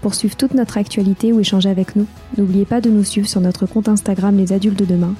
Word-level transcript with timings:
Pour 0.00 0.14
suivre 0.14 0.36
toute 0.36 0.54
notre 0.54 0.78
actualité 0.78 1.32
ou 1.32 1.40
échanger 1.40 1.68
avec 1.68 1.96
nous, 1.96 2.06
n'oubliez 2.36 2.64
pas 2.64 2.80
de 2.80 2.88
nous 2.88 3.04
suivre 3.04 3.28
sur 3.28 3.40
notre 3.40 3.66
compte 3.66 3.88
Instagram 3.88 4.36
Les 4.36 4.52
Adultes 4.52 4.78
de 4.78 4.84
Demain 4.84 5.14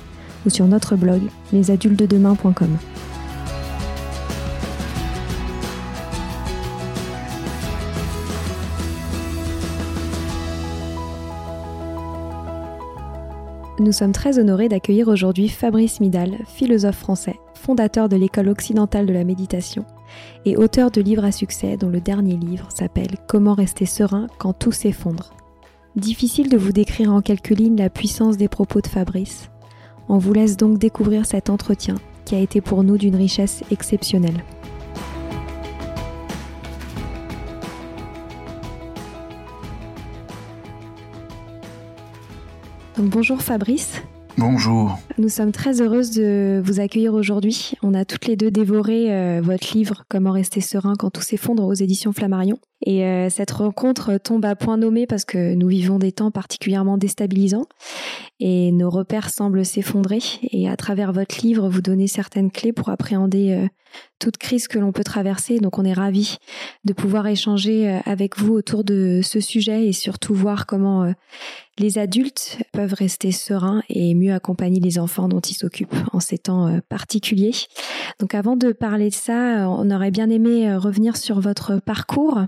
ou 0.47 0.51
sur 0.51 0.67
notre 0.67 0.95
blog 0.97 1.21
lesadultesdedemain.com. 1.53 2.79
Nous 13.81 13.93
sommes 13.93 14.12
très 14.12 14.41
honorés 14.41 14.69
d'accueillir 14.69 15.06
aujourd'hui 15.06 15.49
Fabrice 15.49 16.01
Midal, 16.01 16.39
philosophe 16.47 16.99
français, 16.99 17.37
fondateur 17.55 18.09
de 18.09 18.17
l'école 18.17 18.49
occidentale 18.49 19.06
de 19.06 19.12
la 19.12 19.23
méditation 19.23 19.84
et 20.45 20.57
auteur 20.57 20.91
de 20.91 21.01
livres 21.01 21.25
à 21.25 21.33
succès 21.33 21.77
dont 21.77 21.89
le 21.89 22.01
dernier 22.01 22.37
livre 22.37 22.69
s'appelle 22.75 23.17
Comment 23.27 23.55
rester 23.55 23.87
serein 23.87 24.27
quand 24.39 24.53
tout 24.53 24.73
s'effondre. 24.73 25.35
Difficile 25.97 26.49
de 26.49 26.57
vous 26.57 26.73
décrire 26.73 27.13
en 27.13 27.21
quelques 27.21 27.51
lignes 27.51 27.77
la 27.77 27.91
puissance 27.91 28.37
des 28.37 28.49
propos 28.49 28.81
de 28.81 28.87
Fabrice. 28.87 29.51
On 30.09 30.19
vous 30.19 30.33
laisse 30.33 30.57
donc 30.57 30.79
découvrir 30.79 31.27
cet 31.27 31.51
entretien 31.51 31.97
qui 32.25 32.35
a 32.35 32.39
été 32.41 32.61
pour 32.61 32.85
nous 32.85 32.99
d'une 32.99 33.17
richesse 33.17 33.63
exceptionnelle. 33.71 34.45
bonjour 43.07 43.41
Fabrice. 43.41 44.03
Bonjour. 44.39 44.97
Nous 45.19 45.28
sommes 45.28 45.50
très 45.50 45.81
heureuses 45.81 46.12
de 46.12 46.62
vous 46.64 46.78
accueillir 46.78 47.12
aujourd'hui. 47.12 47.72
On 47.83 47.92
a 47.92 48.05
toutes 48.05 48.27
les 48.27 48.36
deux 48.36 48.53
dévoré 48.53 49.12
euh, 49.12 49.41
votre 49.42 49.77
livre 49.77 50.05
Comment 50.08 50.31
rester 50.31 50.61
serein 50.61 50.94
quand 50.97 51.11
tout 51.11 51.22
s'effondre 51.22 51.64
aux 51.64 51.75
éditions 51.75 52.12
Flammarion. 52.12 52.56
Et 52.87 53.05
euh, 53.05 53.29
cette 53.29 53.51
rencontre 53.51 54.19
tombe 54.19 54.45
à 54.45 54.55
point 54.55 54.77
nommé 54.77 55.07
parce 55.07 55.25
que 55.25 55.55
nous 55.55 55.67
vivons 55.67 55.98
des 55.98 56.12
temps 56.12 56.31
particulièrement 56.31 56.97
déstabilisants 56.97 57.67
et 58.39 58.71
nos 58.71 58.89
repères 58.89 59.31
semblent 59.31 59.65
s'effondrer. 59.65 60.21
Et 60.53 60.69
à 60.69 60.77
travers 60.77 61.12
votre 61.12 61.41
livre, 61.44 61.69
vous 61.69 61.83
donnez 61.83 62.06
certaines 62.06 62.53
clés 62.53 62.72
pour 62.72 62.89
appréhender 62.89 63.53
euh, 63.53 63.66
toute 64.21 64.37
crise 64.37 64.69
que 64.69 64.78
l'on 64.78 64.93
peut 64.93 65.03
traverser. 65.03 65.59
Donc 65.59 65.78
on 65.78 65.84
est 65.84 65.93
ravis 65.93 66.37
de 66.84 66.93
pouvoir 66.93 67.27
échanger 67.27 67.89
euh, 67.89 67.99
avec 68.05 68.39
vous 68.39 68.55
autour 68.55 68.84
de 68.84 69.22
ce 69.25 69.41
sujet 69.41 69.87
et 69.87 69.93
surtout 69.93 70.34
voir 70.34 70.66
comment 70.66 71.12
les 71.78 71.99
adultes 71.99 72.59
peuvent 72.72 72.95
rester 72.95 73.33
sereins 73.33 73.83
et 73.89 74.15
mieux 74.15 74.33
accompagner 74.33 74.78
les 74.78 75.00
enfants 75.00 75.28
dont 75.28 75.41
ils 75.41 75.55
s'occupent 75.55 75.97
en 76.12 76.21
ces 76.21 76.39
temps 76.39 76.81
particuliers. 76.89 77.55
Donc 78.21 78.34
avant 78.34 78.56
de 78.56 78.72
parler 78.72 79.10
de 79.10 79.15
ça, 79.15 79.69
on 79.69 79.91
aurait 79.91 80.10
bien 80.10 80.31
aimé 80.31 80.75
revenir 80.77 81.16
sur 81.16 81.41
votre 81.41 81.81
parcours. 81.81 82.41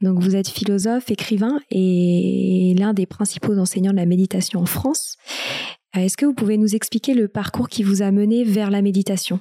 Donc 0.00 0.20
vous 0.20 0.36
êtes 0.36 0.48
philosophe, 0.48 1.10
écrivain 1.10 1.58
et 1.70 2.74
l'un 2.78 2.92
des 2.92 3.06
principaux 3.06 3.58
enseignants 3.58 3.92
de 3.92 3.96
la 3.96 4.06
méditation 4.06 4.60
en 4.60 4.66
France. 4.66 5.16
Est-ce 5.94 6.16
que 6.16 6.26
vous 6.26 6.34
pouvez 6.34 6.58
nous 6.58 6.74
expliquer 6.74 7.14
le 7.14 7.28
parcours 7.28 7.68
qui 7.68 7.82
vous 7.82 8.02
a 8.02 8.10
mené 8.10 8.44
vers 8.44 8.70
la 8.70 8.82
méditation? 8.82 9.38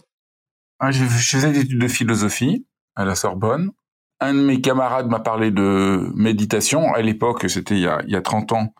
Ah, 0.79 0.91
je, 0.91 1.03
faisais 1.03 1.51
des 1.51 1.61
études 1.61 1.81
de 1.81 1.87
philosophie 1.87 2.65
à 2.95 3.05
la 3.05 3.15
Sorbonne. 3.15 3.71
Un 4.19 4.33
de 4.33 4.39
mes 4.39 4.61
camarades 4.61 5.07
m'a 5.07 5.19
parlé 5.19 5.51
de 5.51 6.09
méditation. 6.15 6.93
À 6.93 7.01
l'époque, 7.01 7.49
c'était 7.49 7.75
il, 7.75 7.81
y 7.81 8.15
a 8.15 8.21
30 8.21 8.53
ans. 8.53 8.73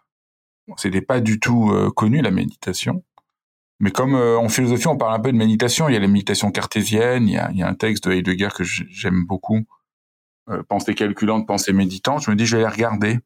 C'était 0.78 1.02
pas 1.02 1.20
du 1.20 1.40
tout 1.40 1.70
euh, 1.72 1.92
connu 1.92 2.22
la 2.22 2.32
méditation. 2.32 3.04
Mais 3.80 3.92
comme 3.92 4.16
euh, 4.16 4.38
en 4.38 4.50
philosophie, 4.50 4.88
on 4.88 4.98
parle 4.98 5.14
un 5.14 5.20
peu 5.20 5.32
de 5.32 5.38
méditation, 5.38 5.90
il 5.90 5.94
y 5.94 5.98
a 5.98 6.00
la 6.00 6.08
méditation 6.08 6.52
cartésienne, 6.52 7.28
il 7.28 7.34
y 7.34 7.38
a, 7.38 7.52
il 7.52 7.58
y 7.58 7.64
a 7.64 7.68
un 7.68 7.76
texte 7.76 8.08
de 8.08 8.14
Heidegger 8.14 8.50
que 8.56 8.64
j'aime 8.64 9.26
beaucoup, 9.26 9.66
euh, 10.50 10.64
Pensée 10.64 10.96
calculante, 10.96 11.48
pensée 11.48 11.74
méditante. 11.74 12.24
Je 12.24 12.32
me 12.32 12.36
dis, 12.36 12.46
je 12.46 12.58
vais 12.58 12.64
les 12.64 12.70
regarder. 12.70 13.20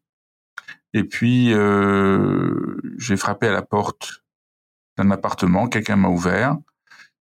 Et 0.93 1.03
puis, 1.03 1.53
euh, 1.53 2.77
j'ai 2.97 3.17
frappé 3.17 3.47
à 3.47 3.51
la 3.51 3.61
porte 3.61 4.23
d'un 4.97 5.11
appartement, 5.11 5.67
quelqu'un 5.67 5.95
m'a 5.95 6.09
ouvert 6.09 6.57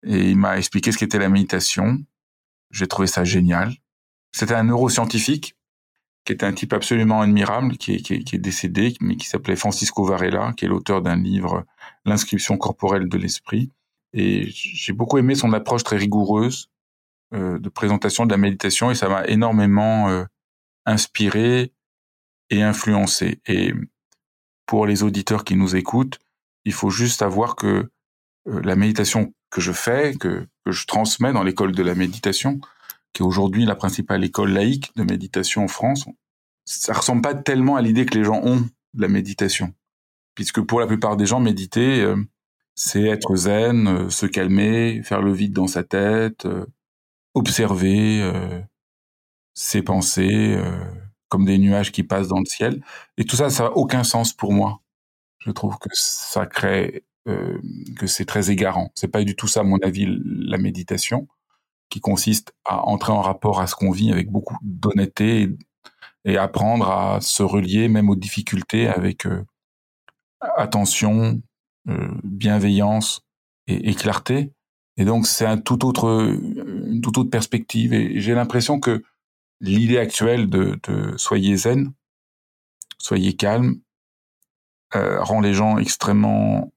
et 0.03 0.29
il 0.29 0.37
m'a 0.37 0.57
expliqué 0.57 0.91
ce 0.91 0.97
qu'était 0.97 1.19
la 1.19 1.29
méditation. 1.29 1.99
J'ai 2.71 2.87
trouvé 2.87 3.07
ça 3.07 3.23
génial. 3.23 3.73
C'était 4.31 4.53
un 4.53 4.63
neuroscientifique 4.63 5.55
qui 6.25 6.33
était 6.33 6.45
un 6.45 6.53
type 6.53 6.73
absolument 6.73 7.21
admirable, 7.21 7.77
qui 7.77 7.93
est, 7.93 8.37
décédé, 8.37 8.93
mais 9.01 9.15
qui 9.15 9.27
s'appelait 9.27 9.55
Francisco 9.55 10.03
Varela, 10.03 10.53
qui 10.55 10.65
est 10.65 10.67
l'auteur 10.67 11.01
d'un 11.01 11.15
livre, 11.15 11.65
L'inscription 12.05 12.57
corporelle 12.57 13.09
de 13.09 13.17
l'esprit. 13.17 13.71
Et 14.13 14.47
j'ai 14.49 14.93
beaucoup 14.93 15.17
aimé 15.17 15.35
son 15.35 15.53
approche 15.53 15.83
très 15.83 15.97
rigoureuse 15.97 16.69
de 17.31 17.69
présentation 17.69 18.25
de 18.25 18.31
la 18.31 18.37
méditation, 18.37 18.91
et 18.91 18.95
ça 18.95 19.09
m'a 19.09 19.25
énormément 19.27 20.09
euh, 20.09 20.23
inspiré 20.85 21.73
et 22.49 22.63
influencé. 22.63 23.41
Et 23.45 23.73
pour 24.65 24.85
les 24.85 25.03
auditeurs 25.03 25.43
qui 25.43 25.55
nous 25.55 25.75
écoutent, 25.75 26.19
il 26.65 26.73
faut 26.73 26.89
juste 26.89 27.19
savoir 27.19 27.55
que 27.55 27.89
euh, 28.47 28.61
la 28.63 28.75
méditation 28.75 29.33
que 29.49 29.61
je 29.61 29.71
fais, 29.71 30.13
que, 30.15 30.47
que 30.65 30.71
je 30.71 30.85
transmets 30.85 31.33
dans 31.33 31.43
l'école 31.43 31.73
de 31.73 31.83
la 31.83 31.95
méditation, 31.95 32.59
qui 33.13 33.23
est 33.23 33.25
aujourd'hui 33.25 33.65
la 33.65 33.75
principale 33.75 34.23
école 34.23 34.51
laïque 34.51 34.91
de 34.95 35.03
méditation 35.03 35.63
en 35.63 35.67
France, 35.67 36.07
ça 36.65 36.93
ressemble 36.93 37.21
pas 37.21 37.33
tellement 37.33 37.75
à 37.75 37.81
l'idée 37.81 38.05
que 38.05 38.17
les 38.17 38.23
gens 38.23 38.41
ont 38.43 38.61
de 38.93 39.01
la 39.01 39.07
méditation. 39.07 39.73
Puisque 40.35 40.61
pour 40.61 40.79
la 40.79 40.87
plupart 40.87 41.17
des 41.17 41.25
gens, 41.25 41.39
méditer, 41.39 42.01
euh, 42.01 42.15
c'est 42.75 43.03
être 43.03 43.35
zen, 43.35 43.87
euh, 43.87 44.09
se 44.09 44.25
calmer, 44.25 45.01
faire 45.03 45.21
le 45.21 45.33
vide 45.33 45.53
dans 45.53 45.67
sa 45.67 45.83
tête, 45.83 46.47
euh, 47.35 47.39
observer 47.39 48.31
ses 49.53 49.81
pensées 49.81 50.57
comme 51.29 51.45
des 51.45 51.57
nuages 51.57 51.91
qui 51.91 52.03
passent 52.03 52.27
dans 52.27 52.39
le 52.39 52.45
ciel. 52.45 52.83
Et 53.17 53.23
tout 53.23 53.35
ça, 53.35 53.49
ça 53.49 53.65
n'a 53.65 53.71
aucun 53.71 54.03
sens 54.03 54.33
pour 54.33 54.51
moi. 54.51 54.81
Je 55.39 55.51
trouve 55.51 55.77
que 55.77 55.89
ça 55.93 56.45
crée 56.45 57.03
euh, 57.27 57.59
que 57.97 58.07
c'est 58.07 58.25
très 58.25 58.49
égarant. 58.49 58.91
C'est 58.95 59.07
pas 59.07 59.23
du 59.23 59.35
tout 59.35 59.47
ça, 59.47 59.61
à 59.61 59.63
mon 59.63 59.77
avis, 59.79 60.07
la 60.25 60.57
méditation, 60.57 61.27
qui 61.89 61.99
consiste 61.99 62.53
à 62.65 62.85
entrer 62.87 63.13
en 63.13 63.21
rapport 63.21 63.61
à 63.61 63.67
ce 63.67 63.75
qu'on 63.75 63.91
vit 63.91 64.11
avec 64.11 64.29
beaucoup 64.31 64.57
d'honnêteté 64.61 65.49
et, 66.25 66.37
apprendre 66.37 66.89
à 66.89 67.21
se 67.21 67.43
relier 67.43 67.87
même 67.87 68.09
aux 68.09 68.15
difficultés 68.15 68.87
avec 68.87 69.25
euh, 69.25 69.45
attention, 70.41 71.41
euh, 71.87 72.09
bienveillance 72.23 73.21
et, 73.67 73.93
clarté. 73.95 74.51
Et 74.97 75.05
donc 75.05 75.27
c'est 75.27 75.45
un 75.45 75.57
tout 75.57 75.85
autre, 75.85 76.35
une 76.99 77.01
toute 77.01 77.17
autre 77.17 77.29
perspective. 77.29 77.93
Et 77.93 78.19
j'ai 78.19 78.33
l'impression 78.33 78.79
que 78.79 79.03
l'idée 79.61 79.97
actuelle 79.97 80.49
de, 80.49 80.79
soyez 81.17 81.55
zen, 81.55 81.93
soyez 82.97 83.35
calme, 83.35 83.79
rend 84.93 85.39
les 85.39 85.53
gens 85.53 85.77
extrêmement 85.77 86.71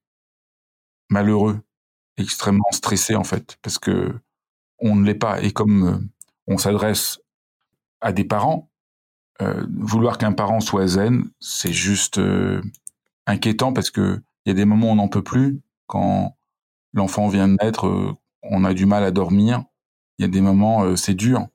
malheureux, 1.11 1.61
extrêmement 2.17 2.71
stressé 2.73 3.15
en 3.15 3.25
fait, 3.25 3.59
parce 3.63 3.79
que 3.79 4.15
on 4.83 4.97
ne 4.97 5.05
l'est 5.07 5.15
pas. 5.15 5.41
Et 5.43 5.53
comme 5.53 5.87
euh, 5.87 5.99
on 6.49 6.59
s'adresse 6.59 7.21
à 8.01 8.13
des 8.13 8.25
parents, 8.25 8.69
euh, 9.41 9.65
vouloir 9.79 10.19
qu'un 10.19 10.33
parent 10.33 10.61
soit 10.61 10.87
zen, 10.89 11.25
c'est 11.41 11.73
juste 11.73 12.19
euh, 12.19 12.61
inquiétant 13.27 13.73
parce 13.73 13.91
que 13.91 14.21
il 14.45 14.49
y 14.49 14.53
a 14.53 14.55
des 14.55 14.65
moments 14.65 14.89
où 14.89 14.93
on 14.93 14.97
n'en 14.97 15.09
peut 15.09 15.23
plus. 15.23 15.61
Quand 15.87 16.37
l'enfant 16.93 17.29
vient 17.29 17.49
de 17.49 17.57
naître, 17.63 18.17
on 18.43 18.65
a 18.65 18.75
du 18.75 18.87
mal 18.87 19.05
à 19.05 19.13
dormir. 19.13 19.65
Il 20.23 20.27
y 20.27 20.29
a 20.29 20.31
des 20.31 20.41
moments, 20.41 20.95
c'est 20.95 21.15
dur. 21.15 21.49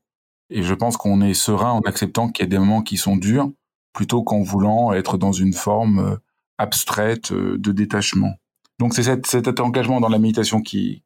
Et 0.50 0.62
je 0.62 0.74
pense 0.74 0.98
qu'on 0.98 1.22
est 1.22 1.34
serein 1.34 1.72
en 1.72 1.80
acceptant 1.84 2.28
qu'il 2.28 2.44
y 2.44 2.48
a 2.48 2.50
des 2.50 2.60
moments 2.60 2.82
qui 2.82 2.98
sont 2.98 3.16
durs, 3.16 3.50
plutôt 3.94 4.24
qu'en 4.24 4.42
voulant 4.42 4.92
être 4.92 5.18
dans 5.18 5.32
une 5.32 5.54
forme 5.54 6.20
abstraite 6.58 7.32
de 7.32 7.72
détachement. 7.72 8.34
Donc 8.78 8.94
c'est 8.94 9.26
cet, 9.26 9.60
engagement 9.62 10.02
dans 10.02 10.10
la 10.10 10.20
méditation 10.20 10.62
qui, 10.62 11.02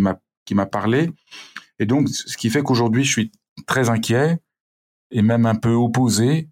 m'a 0.00 0.66
parlé. 0.66 1.12
Et 1.78 1.86
donc, 1.86 2.08
ce 2.08 2.36
qui 2.36 2.50
fait 2.50 2.64
qu'aujourd'hui, 2.64 3.04
je 3.04 3.12
suis 3.12 3.32
très 3.68 3.90
inquiet 3.90 4.40
et 5.12 5.22
même 5.22 5.46
un 5.46 5.54
peu 5.54 5.72
opposé 5.72 6.48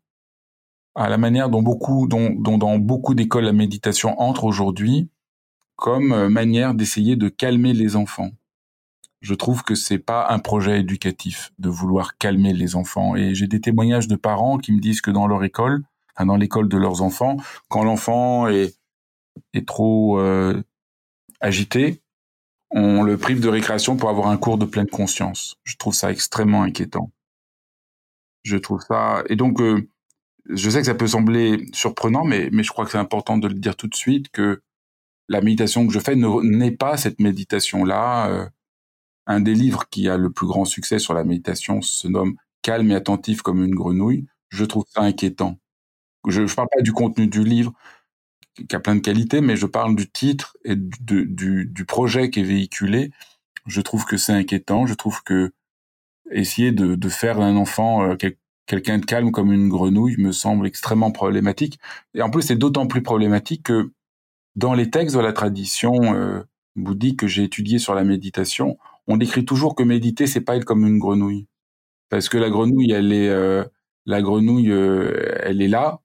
à 0.94 1.08
la 1.08 1.18
manière 1.18 1.48
dont 1.48 1.62
dans 1.62 2.78
beaucoup 2.78 3.14
d'écoles 3.14 3.46
la 3.46 3.52
méditation 3.52 4.20
entre 4.20 4.44
aujourd'hui 4.44 5.08
comme 5.82 6.12
euh, 6.12 6.28
manière 6.28 6.74
d'essayer 6.74 7.16
de 7.16 7.28
calmer 7.28 7.72
les 7.72 7.96
enfants. 7.96 8.30
Je 9.22 9.34
trouve 9.34 9.62
que 9.62 9.76
c'est 9.76 10.00
pas 10.00 10.26
un 10.30 10.40
projet 10.40 10.80
éducatif 10.80 11.52
de 11.60 11.68
vouloir 11.68 12.18
calmer 12.18 12.52
les 12.52 12.74
enfants. 12.74 13.14
Et 13.14 13.34
j'ai 13.36 13.46
des 13.46 13.60
témoignages 13.60 14.08
de 14.08 14.16
parents 14.16 14.58
qui 14.58 14.72
me 14.72 14.80
disent 14.80 15.00
que 15.00 15.12
dans 15.12 15.28
leur 15.28 15.44
école, 15.44 15.84
enfin 16.14 16.26
dans 16.26 16.36
l'école 16.36 16.68
de 16.68 16.76
leurs 16.76 17.02
enfants, 17.02 17.36
quand 17.68 17.84
l'enfant 17.84 18.48
est, 18.48 18.74
est 19.54 19.66
trop 19.66 20.18
euh, 20.18 20.60
agité, 21.40 22.02
on 22.72 23.02
le 23.04 23.16
prive 23.16 23.40
de 23.40 23.48
récréation 23.48 23.96
pour 23.96 24.10
avoir 24.10 24.26
un 24.26 24.36
cours 24.36 24.58
de 24.58 24.64
pleine 24.64 24.88
conscience. 24.88 25.56
Je 25.62 25.76
trouve 25.76 25.94
ça 25.94 26.10
extrêmement 26.10 26.64
inquiétant. 26.64 27.12
Je 28.42 28.56
trouve 28.56 28.80
ça 28.80 29.22
et 29.28 29.36
donc 29.36 29.60
euh, 29.60 29.88
je 30.48 30.68
sais 30.68 30.80
que 30.80 30.86
ça 30.86 30.96
peut 30.96 31.06
sembler 31.06 31.64
surprenant, 31.72 32.24
mais 32.24 32.48
mais 32.50 32.64
je 32.64 32.72
crois 32.72 32.84
que 32.84 32.90
c'est 32.90 32.98
important 32.98 33.38
de 33.38 33.46
le 33.46 33.54
dire 33.54 33.76
tout 33.76 33.86
de 33.86 33.94
suite 33.94 34.30
que 34.30 34.62
la 35.28 35.40
méditation 35.40 35.86
que 35.86 35.92
je 35.92 36.00
fais 36.00 36.16
n'est 36.16 36.72
pas 36.72 36.96
cette 36.96 37.20
méditation 37.20 37.84
là. 37.84 38.28
Euh, 38.28 38.48
un 39.26 39.40
des 39.40 39.54
livres 39.54 39.88
qui 39.90 40.08
a 40.08 40.16
le 40.16 40.30
plus 40.30 40.46
grand 40.46 40.64
succès 40.64 40.98
sur 40.98 41.14
la 41.14 41.24
méditation 41.24 41.80
se 41.80 42.08
nomme 42.08 42.36
Calme 42.62 42.92
et 42.92 42.94
attentif 42.94 43.42
comme 43.42 43.64
une 43.64 43.74
grenouille. 43.74 44.26
Je 44.48 44.64
trouve 44.64 44.84
ça 44.88 45.02
inquiétant. 45.02 45.58
Je 46.28 46.42
ne 46.42 46.46
parle 46.46 46.68
pas 46.72 46.82
du 46.82 46.92
contenu 46.92 47.26
du 47.26 47.42
livre, 47.42 47.72
qui 48.68 48.76
a 48.76 48.80
plein 48.80 48.94
de 48.94 49.00
qualités, 49.00 49.40
mais 49.40 49.56
je 49.56 49.66
parle 49.66 49.96
du 49.96 50.08
titre 50.08 50.56
et 50.64 50.76
du, 50.76 51.26
du, 51.26 51.66
du 51.66 51.84
projet 51.84 52.30
qui 52.30 52.40
est 52.40 52.44
véhiculé. 52.44 53.10
Je 53.66 53.80
trouve 53.80 54.04
que 54.04 54.16
c'est 54.16 54.32
inquiétant. 54.32 54.86
Je 54.86 54.94
trouve 54.94 55.24
que 55.24 55.52
essayer 56.30 56.70
de, 56.70 56.94
de 56.94 57.08
faire 57.08 57.38
d'un 57.38 57.56
enfant 57.56 58.04
euh, 58.04 58.16
quelqu'un 58.66 58.98
de 58.98 59.04
calme 59.04 59.32
comme 59.32 59.52
une 59.52 59.68
grenouille 59.68 60.16
me 60.18 60.32
semble 60.32 60.66
extrêmement 60.66 61.10
problématique. 61.10 61.80
Et 62.14 62.22
en 62.22 62.30
plus, 62.30 62.42
c'est 62.42 62.56
d'autant 62.56 62.86
plus 62.86 63.02
problématique 63.02 63.64
que 63.64 63.92
dans 64.54 64.74
les 64.74 64.90
textes 64.90 65.16
de 65.16 65.20
la 65.20 65.32
tradition 65.32 66.14
euh, 66.14 66.42
bouddhique 66.76 67.20
que 67.20 67.26
j'ai 67.26 67.44
étudié 67.44 67.78
sur 67.78 67.94
la 67.94 68.04
méditation, 68.04 68.78
on 69.08 69.16
décrit 69.16 69.44
toujours 69.44 69.74
que 69.74 69.82
méditer, 69.82 70.26
c'est 70.26 70.40
pas 70.40 70.56
être 70.56 70.64
comme 70.64 70.86
une 70.86 70.98
grenouille, 70.98 71.46
parce 72.10 72.28
que 72.28 72.38
la 72.38 72.50
grenouille, 72.50 72.92
elle 72.92 73.12
est, 73.12 73.28
euh, 73.28 73.64
la 74.06 74.22
grenouille, 74.22 74.70
euh, 74.70 75.38
elle 75.42 75.62
est 75.62 75.68
là, 75.68 76.00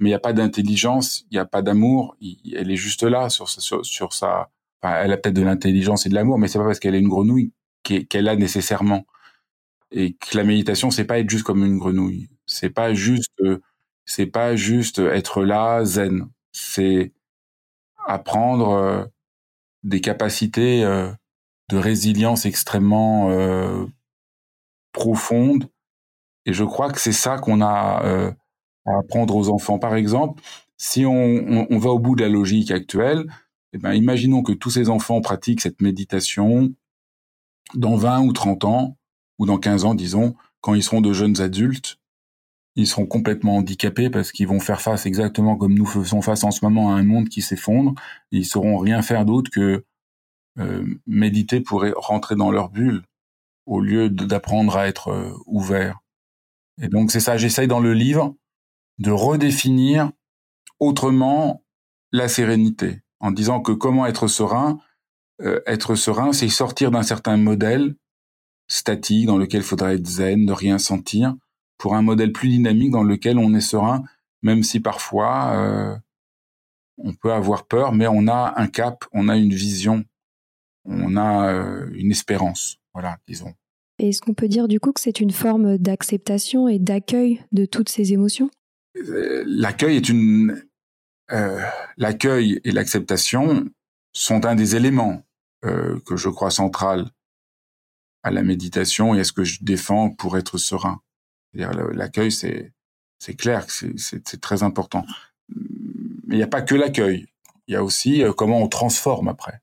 mais 0.00 0.10
il 0.10 0.12
n'y 0.12 0.16
a 0.16 0.20
pas 0.20 0.32
d'intelligence, 0.32 1.24
il 1.30 1.34
n'y 1.34 1.40
a 1.40 1.46
pas 1.46 1.62
d'amour, 1.62 2.16
elle 2.54 2.70
est 2.70 2.76
juste 2.76 3.02
là 3.02 3.28
sur, 3.30 3.48
sur, 3.48 3.84
sur 3.84 4.12
sa. 4.14 4.50
Enfin, 4.82 4.96
elle 5.02 5.12
a 5.12 5.18
peut-être 5.18 5.36
de 5.36 5.42
l'intelligence 5.42 6.06
et 6.06 6.08
de 6.08 6.14
l'amour, 6.14 6.38
mais 6.38 6.48
c'est 6.48 6.58
pas 6.58 6.64
parce 6.64 6.80
qu'elle 6.80 6.94
est 6.94 7.00
une 7.00 7.08
grenouille 7.08 7.52
qu'elle 7.82 8.28
a 8.28 8.36
nécessairement. 8.36 9.06
Et 9.92 10.14
que 10.14 10.36
la 10.36 10.44
méditation, 10.44 10.90
c'est 10.90 11.04
pas 11.04 11.18
être 11.18 11.30
juste 11.30 11.44
comme 11.44 11.64
une 11.64 11.78
grenouille. 11.78 12.28
C'est 12.46 12.70
pas 12.70 12.94
juste, 12.94 13.34
c'est 14.06 14.26
pas 14.26 14.56
juste 14.56 15.00
être 15.00 15.44
là 15.44 15.84
zen. 15.84 16.28
C'est 16.52 17.12
apprendre 18.06 18.70
euh, 18.70 19.04
des 19.84 20.00
capacités 20.00 20.84
euh, 20.84 21.10
de 21.70 21.76
résilience 21.76 22.46
extrêmement 22.46 23.30
euh, 23.30 23.86
profondes. 24.92 25.68
Et 26.46 26.52
je 26.52 26.64
crois 26.64 26.90
que 26.90 27.00
c'est 27.00 27.12
ça 27.12 27.38
qu'on 27.38 27.60
a 27.60 28.34
à 28.86 28.98
apprendre 28.98 29.36
aux 29.36 29.48
enfants. 29.50 29.78
Par 29.78 29.94
exemple, 29.94 30.42
si 30.76 31.04
on, 31.04 31.66
on, 31.70 31.78
va 31.78 31.90
au 31.90 31.98
bout 31.98 32.16
de 32.16 32.22
la 32.22 32.28
logique 32.28 32.70
actuelle, 32.70 33.26
eh 33.72 33.78
ben, 33.78 33.92
imaginons 33.92 34.42
que 34.42 34.52
tous 34.52 34.70
ces 34.70 34.88
enfants 34.88 35.20
pratiquent 35.20 35.60
cette 35.60 35.80
méditation 35.82 36.72
dans 37.74 37.96
20 37.96 38.22
ou 38.22 38.32
30 38.32 38.64
ans, 38.64 38.96
ou 39.38 39.46
dans 39.46 39.58
15 39.58 39.84
ans, 39.84 39.94
disons, 39.94 40.34
quand 40.60 40.74
ils 40.74 40.82
seront 40.82 41.00
de 41.00 41.12
jeunes 41.12 41.40
adultes, 41.40 41.98
ils 42.76 42.86
seront 42.86 43.06
complètement 43.06 43.56
handicapés 43.56 44.10
parce 44.10 44.32
qu'ils 44.32 44.46
vont 44.46 44.60
faire 44.60 44.80
face 44.80 45.06
exactement 45.06 45.56
comme 45.56 45.74
nous 45.74 45.86
faisons 45.86 46.22
face 46.22 46.44
en 46.44 46.50
ce 46.50 46.64
moment 46.64 46.94
à 46.94 46.98
un 46.98 47.02
monde 47.02 47.28
qui 47.28 47.42
s'effondre. 47.42 47.94
Ils 48.30 48.46
sauront 48.46 48.78
rien 48.78 49.02
faire 49.02 49.24
d'autre 49.24 49.50
que 49.50 49.60
euh, 49.60 49.84
méditer 51.06 51.60
pour 51.60 51.84
rentrer 51.96 52.36
dans 52.36 52.50
leur 52.50 52.70
bulle 52.70 53.02
au 53.70 53.80
lieu 53.80 54.10
d'apprendre 54.10 54.76
à 54.76 54.88
être 54.88 55.08
euh, 55.08 55.32
ouvert. 55.46 56.00
Et 56.82 56.88
donc 56.88 57.12
c'est 57.12 57.20
ça, 57.20 57.36
j'essaye 57.36 57.68
dans 57.68 57.80
le 57.80 57.94
livre 57.94 58.34
de 58.98 59.12
redéfinir 59.12 60.10
autrement 60.80 61.62
la 62.12 62.28
sérénité, 62.28 63.00
en 63.20 63.30
disant 63.30 63.60
que 63.60 63.72
comment 63.72 64.06
être 64.06 64.26
serein, 64.26 64.80
euh, 65.40 65.60
être 65.66 65.94
serein, 65.94 66.32
c'est 66.32 66.48
sortir 66.48 66.90
d'un 66.90 67.04
certain 67.04 67.36
modèle 67.36 67.94
statique 68.66 69.26
dans 69.26 69.38
lequel 69.38 69.60
il 69.60 69.66
faudrait 69.66 69.94
être 69.94 70.06
zen, 70.06 70.44
ne 70.44 70.52
rien 70.52 70.78
sentir, 70.78 71.34
pour 71.78 71.94
un 71.94 72.02
modèle 72.02 72.32
plus 72.32 72.48
dynamique 72.48 72.90
dans 72.90 73.04
lequel 73.04 73.38
on 73.38 73.54
est 73.54 73.60
serein, 73.60 74.02
même 74.42 74.64
si 74.64 74.80
parfois 74.80 75.52
euh, 75.52 75.96
on 76.98 77.14
peut 77.14 77.32
avoir 77.32 77.66
peur, 77.66 77.92
mais 77.92 78.06
on 78.08 78.26
a 78.26 78.54
un 78.56 78.66
cap, 78.66 79.04
on 79.12 79.28
a 79.28 79.36
une 79.36 79.54
vision, 79.54 80.04
on 80.84 81.16
a 81.16 81.52
euh, 81.52 81.90
une 81.94 82.10
espérance, 82.10 82.78
voilà, 82.94 83.18
disons. 83.26 83.54
Est-ce 83.98 84.20
qu'on 84.20 84.34
peut 84.34 84.48
dire 84.48 84.66
du 84.66 84.80
coup 84.80 84.92
que 84.92 85.00
c'est 85.00 85.20
une 85.20 85.30
forme 85.30 85.76
d'acceptation 85.76 86.68
et 86.68 86.78
d'accueil 86.78 87.44
de 87.52 87.66
toutes 87.66 87.90
ces 87.90 88.12
émotions? 88.12 88.50
Euh, 88.96 89.44
L'accueil 89.46 89.96
est 89.96 90.08
une 90.08 90.62
euh, 91.32 91.60
l'accueil 91.96 92.60
et 92.64 92.72
l'acceptation 92.72 93.68
sont 94.12 94.46
un 94.46 94.56
des 94.56 94.74
éléments 94.74 95.22
euh, 95.64 96.00
que 96.06 96.16
je 96.16 96.28
crois 96.28 96.50
central 96.50 97.08
à 98.22 98.30
la 98.30 98.42
méditation 98.42 99.14
et 99.14 99.20
à 99.20 99.24
ce 99.24 99.32
que 99.32 99.44
je 99.44 99.58
défends 99.62 100.10
pour 100.10 100.36
être 100.36 100.58
serein. 100.58 101.00
L'accueil, 101.52 102.32
c'est 102.32 102.72
c'est 103.18 103.34
clair 103.34 103.66
c'est 103.70 104.40
très 104.40 104.62
important. 104.62 105.04
Mais 106.26 106.36
il 106.36 106.38
n'y 106.38 106.42
a 106.42 106.48
pas 106.48 106.62
que 106.62 106.74
l'accueil. 106.74 107.26
Il 107.66 107.74
y 107.74 107.76
a 107.76 107.84
aussi 107.84 108.22
euh, 108.22 108.32
comment 108.32 108.62
on 108.62 108.68
transforme 108.68 109.28
après. 109.28 109.60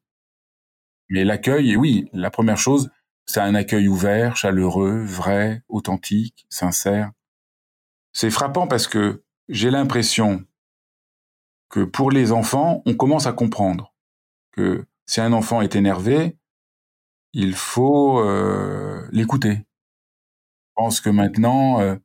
Mais 1.10 1.24
l'accueil, 1.24 1.76
oui, 1.76 2.10
la 2.14 2.30
première 2.30 2.58
chose, 2.58 2.90
c'est 3.26 3.40
un 3.40 3.56
accueil 3.56 3.88
ouvert, 3.88 4.36
chaleureux, 4.36 5.04
vrai, 5.04 5.64
authentique, 5.70 6.46
sincère. 6.50 7.12
C'est 8.14 8.32
frappant 8.32 8.68
parce 8.68 8.88
que 8.88 9.24
j'ai 9.50 9.72
l'impression 9.72 10.46
que 11.70 11.82
pour 11.82 12.12
les 12.12 12.32
enfants, 12.32 12.82
on 12.86 12.96
commence 12.96 13.28
à 13.28 13.34
comprendre 13.34 13.94
que 14.52 14.86
si 15.06 15.22
un 15.22 15.34
enfant 15.34 15.62
est 15.62 15.76
énervé, 15.76 16.38
il 17.34 17.54
faut 17.54 18.20
euh, 18.20 19.08
l'écouter 19.12 19.68
pense 20.78 21.02
que 21.02 21.10
maintenant, 21.10 21.82
euh, 21.82 21.96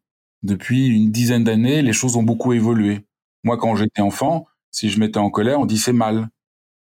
depuis 0.43 0.89
une 0.89 1.13
dizaine 1.13 1.45
d'années, 1.45 1.83
les 1.83 1.93
choses 1.93 2.17
ont 2.17 2.23
beaucoup 2.23 2.53
évolué. 2.55 3.07
Moi, 3.45 3.57
quand 3.59 3.77
j'étais 3.77 4.01
enfant, 4.01 4.47
si 4.71 4.89
je 4.89 4.99
m'étais 4.99 5.19
en 5.19 5.31
colère, 5.31 5.61
on 5.61 5.67
dit 5.67 5.79
c'est 5.79 5.93
mal. 5.93 6.29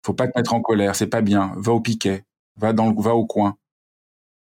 Faut 0.05 0.15
pas 0.15 0.29
te 0.29 0.37
mettre 0.37 0.55
en 0.55 0.61
colère, 0.61 0.97
c'est 0.97 1.07
pas 1.07 1.21
bien. 1.23 1.53
Va 1.57 1.73
au 1.73 1.81
piquet, 1.81 2.25
va 2.57 2.73
dans 2.73 2.89
le, 2.91 3.01
va 3.01 3.15
au 3.15 3.27
coin. 3.27 3.57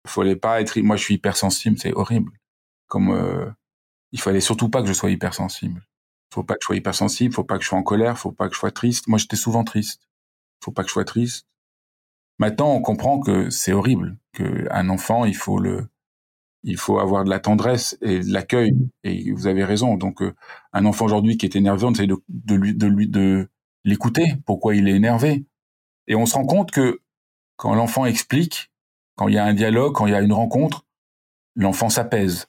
Fallait 0.07 0.37
pas 0.37 0.61
être. 0.61 0.79
Moi, 0.81 0.97
je 0.97 1.05
suis 1.05 1.15
hypersensible, 1.15 1.79
c'est 1.79 1.93
horrible. 1.95 2.33
Comme 2.89 3.11
euh, 3.11 3.51
il 4.13 4.21
fallait 4.21 4.41
surtout 4.41 4.69
pas 4.69 4.83
que 4.83 4.89
je 4.89 4.93
sois 4.93 5.11
hypersensible. 5.11 5.83
Faut 6.33 6.43
pas 6.45 6.55
que 6.55 6.61
je 6.63 6.67
sois 6.67 6.77
hypersensible, 6.77 7.35
faut 7.35 7.45
pas 7.45 7.59
que 7.59 7.65
je 7.65 7.69
sois 7.69 7.79
en 7.79 7.83
colère, 7.83 8.19
faut 8.19 8.33
pas 8.33 8.49
que 8.49 8.55
je 8.55 8.59
sois 8.59 8.73
triste. 8.73 9.07
Moi, 9.09 9.19
j'étais 9.19 9.37
souvent 9.37 9.65
triste. 9.65 10.09
Faut 10.63 10.73
pas 10.73 10.83
que 10.83 10.89
je 10.89 10.95
sois 10.95 11.05
triste. 11.05 11.47
Maintenant, 12.39 12.73
on 12.73 12.83
comprend 12.83 13.21
que 13.21 13.51
c'est 13.51 13.73
horrible, 13.73 14.19
que 14.33 14.67
un 14.73 14.89
enfant, 14.89 15.25
il 15.25 15.37
faut 15.37 15.59
le, 15.59 15.89
il 16.65 16.77
faut 16.77 16.99
avoir 16.99 17.25
de 17.25 17.31
la 17.31 17.39
tendresse 17.39 17.97
et 18.03 18.21
de 18.21 18.33
l'accueil. 18.33 18.73
Et 19.05 19.31
vous 19.33 19.47
avez 19.47 19.65
raison. 19.65 19.97
Donc, 19.97 20.23
euh, 20.23 20.35
un 20.73 20.87
enfant 20.87 21.05
aujourd'hui 21.05 21.37
qui 21.37 21.47
est 21.47 21.57
énervé, 21.57 21.85
on 21.85 21.93
essaie 21.93 22.07
de, 22.07 22.17
de 22.29 22.55
lui, 22.55 22.75
de 22.75 22.87
lui, 22.87 23.07
de 23.09 23.49
l'écouter. 23.85 24.35
Pourquoi 24.47 24.75
il 24.75 24.89
est 24.89 24.95
énervé 24.95 25.45
Et 26.07 26.15
on 26.15 26.27
se 26.27 26.35
rend 26.35 26.47
compte 26.47 26.71
que 26.71 27.01
quand 27.57 27.75
l'enfant 27.75 28.05
explique, 28.05 28.71
quand 29.17 29.29
il 29.29 29.35
y 29.35 29.39
a 29.39 29.45
un 29.45 29.55
dialogue, 29.55 29.95
quand 29.95 30.07
il 30.07 30.13
y 30.13 30.17
a 30.17 30.21
une 30.21 30.33
rencontre, 30.33 30.85
l'enfant 31.55 31.89
s'apaise. 31.89 32.47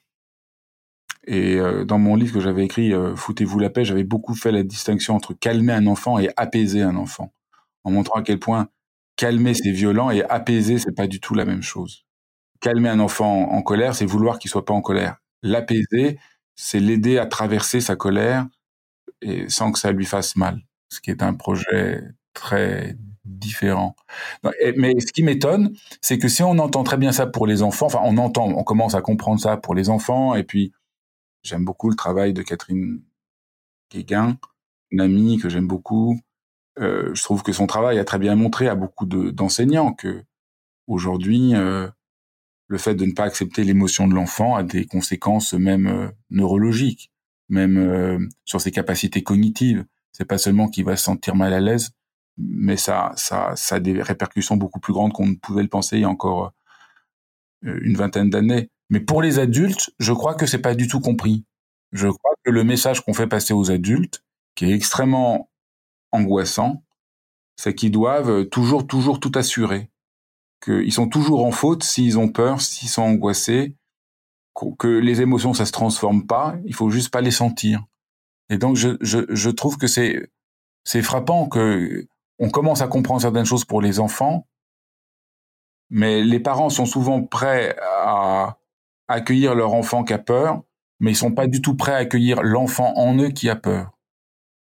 Et 1.26 1.56
euh, 1.56 1.84
dans 1.84 1.98
mon 1.98 2.16
livre 2.16 2.34
que 2.34 2.40
j'avais 2.40 2.64
écrit, 2.64 2.92
euh, 2.92 3.16
Foutez-vous 3.16 3.58
la 3.58 3.70
paix, 3.70 3.84
j'avais 3.84 4.04
beaucoup 4.04 4.34
fait 4.34 4.52
la 4.52 4.62
distinction 4.62 5.14
entre 5.14 5.34
calmer 5.34 5.72
un 5.72 5.86
enfant 5.86 6.18
et 6.18 6.30
apaiser 6.36 6.82
un 6.82 6.96
enfant, 6.96 7.32
en 7.84 7.90
montrant 7.90 8.20
à 8.20 8.22
quel 8.22 8.38
point 8.38 8.68
calmer 9.16 9.54
c'est 9.54 9.72
violent 9.72 10.10
et 10.10 10.22
apaiser 10.24 10.78
c'est 10.78 10.94
pas 10.94 11.06
du 11.06 11.20
tout 11.20 11.34
la 11.34 11.44
même 11.44 11.62
chose 11.62 12.06
calmer 12.60 12.88
un 12.88 13.00
enfant 13.00 13.50
en 13.52 13.62
colère, 13.62 13.94
c'est 13.94 14.06
vouloir 14.06 14.38
qu'il 14.38 14.50
soit 14.50 14.64
pas 14.64 14.74
en 14.74 14.82
colère. 14.82 15.16
L'apaiser, 15.42 16.18
c'est 16.54 16.80
l'aider 16.80 17.18
à 17.18 17.26
traverser 17.26 17.80
sa 17.80 17.96
colère 17.96 18.46
sans 19.48 19.72
que 19.72 19.78
ça 19.78 19.92
lui 19.92 20.04
fasse 20.04 20.36
mal, 20.36 20.60
ce 20.96 21.00
qui 21.00 21.10
est 21.10 21.22
un 21.22 21.34
projet 21.34 22.02
très 22.34 22.96
différent. 23.24 23.96
Mais 24.76 24.98
ce 25.00 25.12
qui 25.12 25.22
m'étonne, 25.22 25.74
c'est 26.00 26.18
que 26.18 26.28
si 26.28 26.42
on 26.42 26.58
entend 26.58 26.84
très 26.84 26.96
bien 26.96 27.12
ça 27.12 27.26
pour 27.26 27.46
les 27.46 27.62
enfants, 27.62 27.86
enfin 27.86 28.00
on 28.02 28.16
entend, 28.18 28.46
on 28.46 28.64
commence 28.64 28.94
à 28.94 29.00
comprendre 29.00 29.40
ça 29.40 29.56
pour 29.56 29.74
les 29.74 29.88
enfants, 29.90 30.34
et 30.34 30.44
puis 30.44 30.72
j'aime 31.42 31.64
beaucoup 31.64 31.90
le 31.90 31.96
travail 31.96 32.32
de 32.32 32.42
Catherine 32.42 33.02
Guéguin, 33.90 34.38
une 34.90 35.00
amie 35.00 35.38
que 35.38 35.48
j'aime 35.48 35.66
beaucoup, 35.66 36.18
euh, 36.78 37.14
je 37.14 37.22
trouve 37.22 37.42
que 37.42 37.52
son 37.52 37.66
travail 37.66 37.98
a 37.98 38.04
très 38.04 38.18
bien 38.18 38.36
montré 38.36 38.68
à 38.68 38.74
beaucoup 38.74 39.06
d'enseignants 39.06 39.92
que 39.92 40.22
aujourd'hui, 40.86 41.54
euh, 41.54 41.88
le 42.68 42.78
fait 42.78 42.94
de 42.94 43.04
ne 43.06 43.12
pas 43.12 43.24
accepter 43.24 43.64
l'émotion 43.64 44.08
de 44.08 44.14
l'enfant 44.14 44.56
a 44.56 44.62
des 44.62 44.86
conséquences 44.86 45.54
même 45.54 45.86
euh, 45.86 46.08
neurologiques, 46.30 47.12
même 47.48 48.28
sur 48.44 48.60
ses 48.60 48.72
capacités 48.72 49.22
cognitives. 49.22 49.84
C'est 50.16 50.24
pas 50.24 50.38
seulement 50.38 50.68
qu'il 50.68 50.86
va 50.86 50.96
se 50.96 51.04
sentir 51.04 51.34
mal 51.34 51.52
à 51.52 51.60
l'aise, 51.60 51.90
mais 52.38 52.78
ça, 52.78 53.12
ça, 53.16 53.54
ça 53.54 53.74
a 53.74 53.80
des 53.80 54.00
répercussions 54.00 54.56
beaucoup 54.56 54.80
plus 54.80 54.94
grandes 54.94 55.12
qu'on 55.12 55.26
ne 55.26 55.34
pouvait 55.34 55.62
le 55.62 55.68
penser 55.68 55.96
il 55.96 56.02
y 56.02 56.04
a 56.04 56.08
encore 56.08 56.54
une 57.62 57.96
vingtaine 57.96 58.30
d'années. 58.30 58.70
Mais 58.88 59.00
pour 59.00 59.20
les 59.20 59.38
adultes, 59.38 59.90
je 59.98 60.14
crois 60.14 60.34
que 60.34 60.46
c'est 60.46 60.62
pas 60.62 60.74
du 60.74 60.88
tout 60.88 61.00
compris. 61.00 61.44
Je 61.92 62.08
crois 62.08 62.32
que 62.44 62.50
le 62.50 62.64
message 62.64 63.02
qu'on 63.02 63.12
fait 63.12 63.26
passer 63.26 63.52
aux 63.52 63.70
adultes, 63.70 64.24
qui 64.54 64.64
est 64.64 64.74
extrêmement 64.74 65.50
angoissant, 66.12 66.82
c'est 67.56 67.74
qu'ils 67.74 67.90
doivent 67.90 68.46
toujours, 68.46 68.86
toujours 68.86 69.20
tout 69.20 69.32
assurer. 69.34 69.90
Qu'ils 70.64 70.94
sont 70.94 71.08
toujours 71.08 71.44
en 71.44 71.52
faute 71.52 71.82
s'ils 71.82 72.18
ont 72.18 72.28
peur, 72.28 72.62
s'ils 72.62 72.88
sont 72.88 73.02
angoissés, 73.02 73.76
que 74.78 74.88
les 74.88 75.20
émotions, 75.20 75.52
ça 75.52 75.66
se 75.66 75.72
transforme 75.72 76.26
pas, 76.26 76.56
il 76.64 76.74
faut 76.74 76.88
juste 76.88 77.10
pas 77.10 77.20
les 77.20 77.30
sentir. 77.30 77.84
Et 78.50 78.58
donc, 78.58 78.76
je, 78.76 78.96
je, 79.00 79.20
je 79.28 79.50
trouve 79.50 79.76
que 79.76 79.86
c'est, 79.86 80.30
c'est 80.84 81.02
frappant 81.02 81.48
que 81.48 82.06
on 82.38 82.50
commence 82.50 82.82
à 82.82 82.88
comprendre 82.88 83.20
certaines 83.20 83.46
choses 83.46 83.64
pour 83.64 83.80
les 83.80 83.98
enfants, 83.98 84.46
mais 85.90 86.22
les 86.22 86.40
parents 86.40 86.70
sont 86.70 86.86
souvent 86.86 87.22
prêts 87.22 87.76
à 88.02 88.58
accueillir 89.08 89.54
leur 89.54 89.74
enfant 89.74 90.04
qui 90.04 90.12
a 90.12 90.18
peur, 90.18 90.62
mais 91.00 91.12
ils 91.12 91.16
sont 91.16 91.32
pas 91.32 91.46
du 91.46 91.62
tout 91.62 91.74
prêts 91.74 91.92
à 91.92 91.96
accueillir 91.96 92.42
l'enfant 92.42 92.92
en 92.96 93.16
eux 93.18 93.30
qui 93.30 93.48
a 93.48 93.56
peur. 93.56 93.92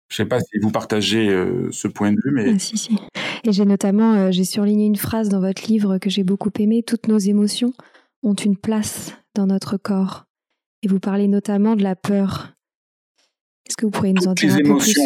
Je 0.08 0.16
sais 0.16 0.26
pas 0.26 0.40
si 0.40 0.58
vous 0.60 0.70
partagez 0.70 1.30
euh, 1.30 1.70
ce 1.72 1.88
point 1.88 2.12
de 2.12 2.18
vue, 2.22 2.32
mais 2.32 2.52
ah, 2.54 2.58
si 2.58 2.76
si. 2.76 2.98
Et 3.44 3.52
j'ai 3.52 3.64
notamment 3.64 4.12
euh, 4.14 4.30
j'ai 4.30 4.44
surligné 4.44 4.84
une 4.84 4.96
phrase 4.96 5.30
dans 5.30 5.40
votre 5.40 5.66
livre 5.66 5.96
que 5.96 6.10
j'ai 6.10 6.22
beaucoup 6.22 6.50
aimée. 6.58 6.82
Toutes 6.82 7.08
nos 7.08 7.18
émotions 7.18 7.72
ont 8.22 8.34
une 8.34 8.56
place 8.56 9.14
dans 9.34 9.46
notre 9.46 9.78
corps. 9.78 10.26
Et 10.82 10.88
vous 10.88 11.00
parlez 11.00 11.28
notamment 11.28 11.76
de 11.76 11.82
la 11.82 11.96
peur. 11.96 12.51
Est-ce 13.66 13.76
que 13.76 13.86
vous 13.86 13.90
pourriez 13.90 14.12
nous 14.12 14.26
en 14.26 14.34
dire 14.34 14.54
un 14.54 14.58
peu 14.58 14.78
plus 14.78 14.98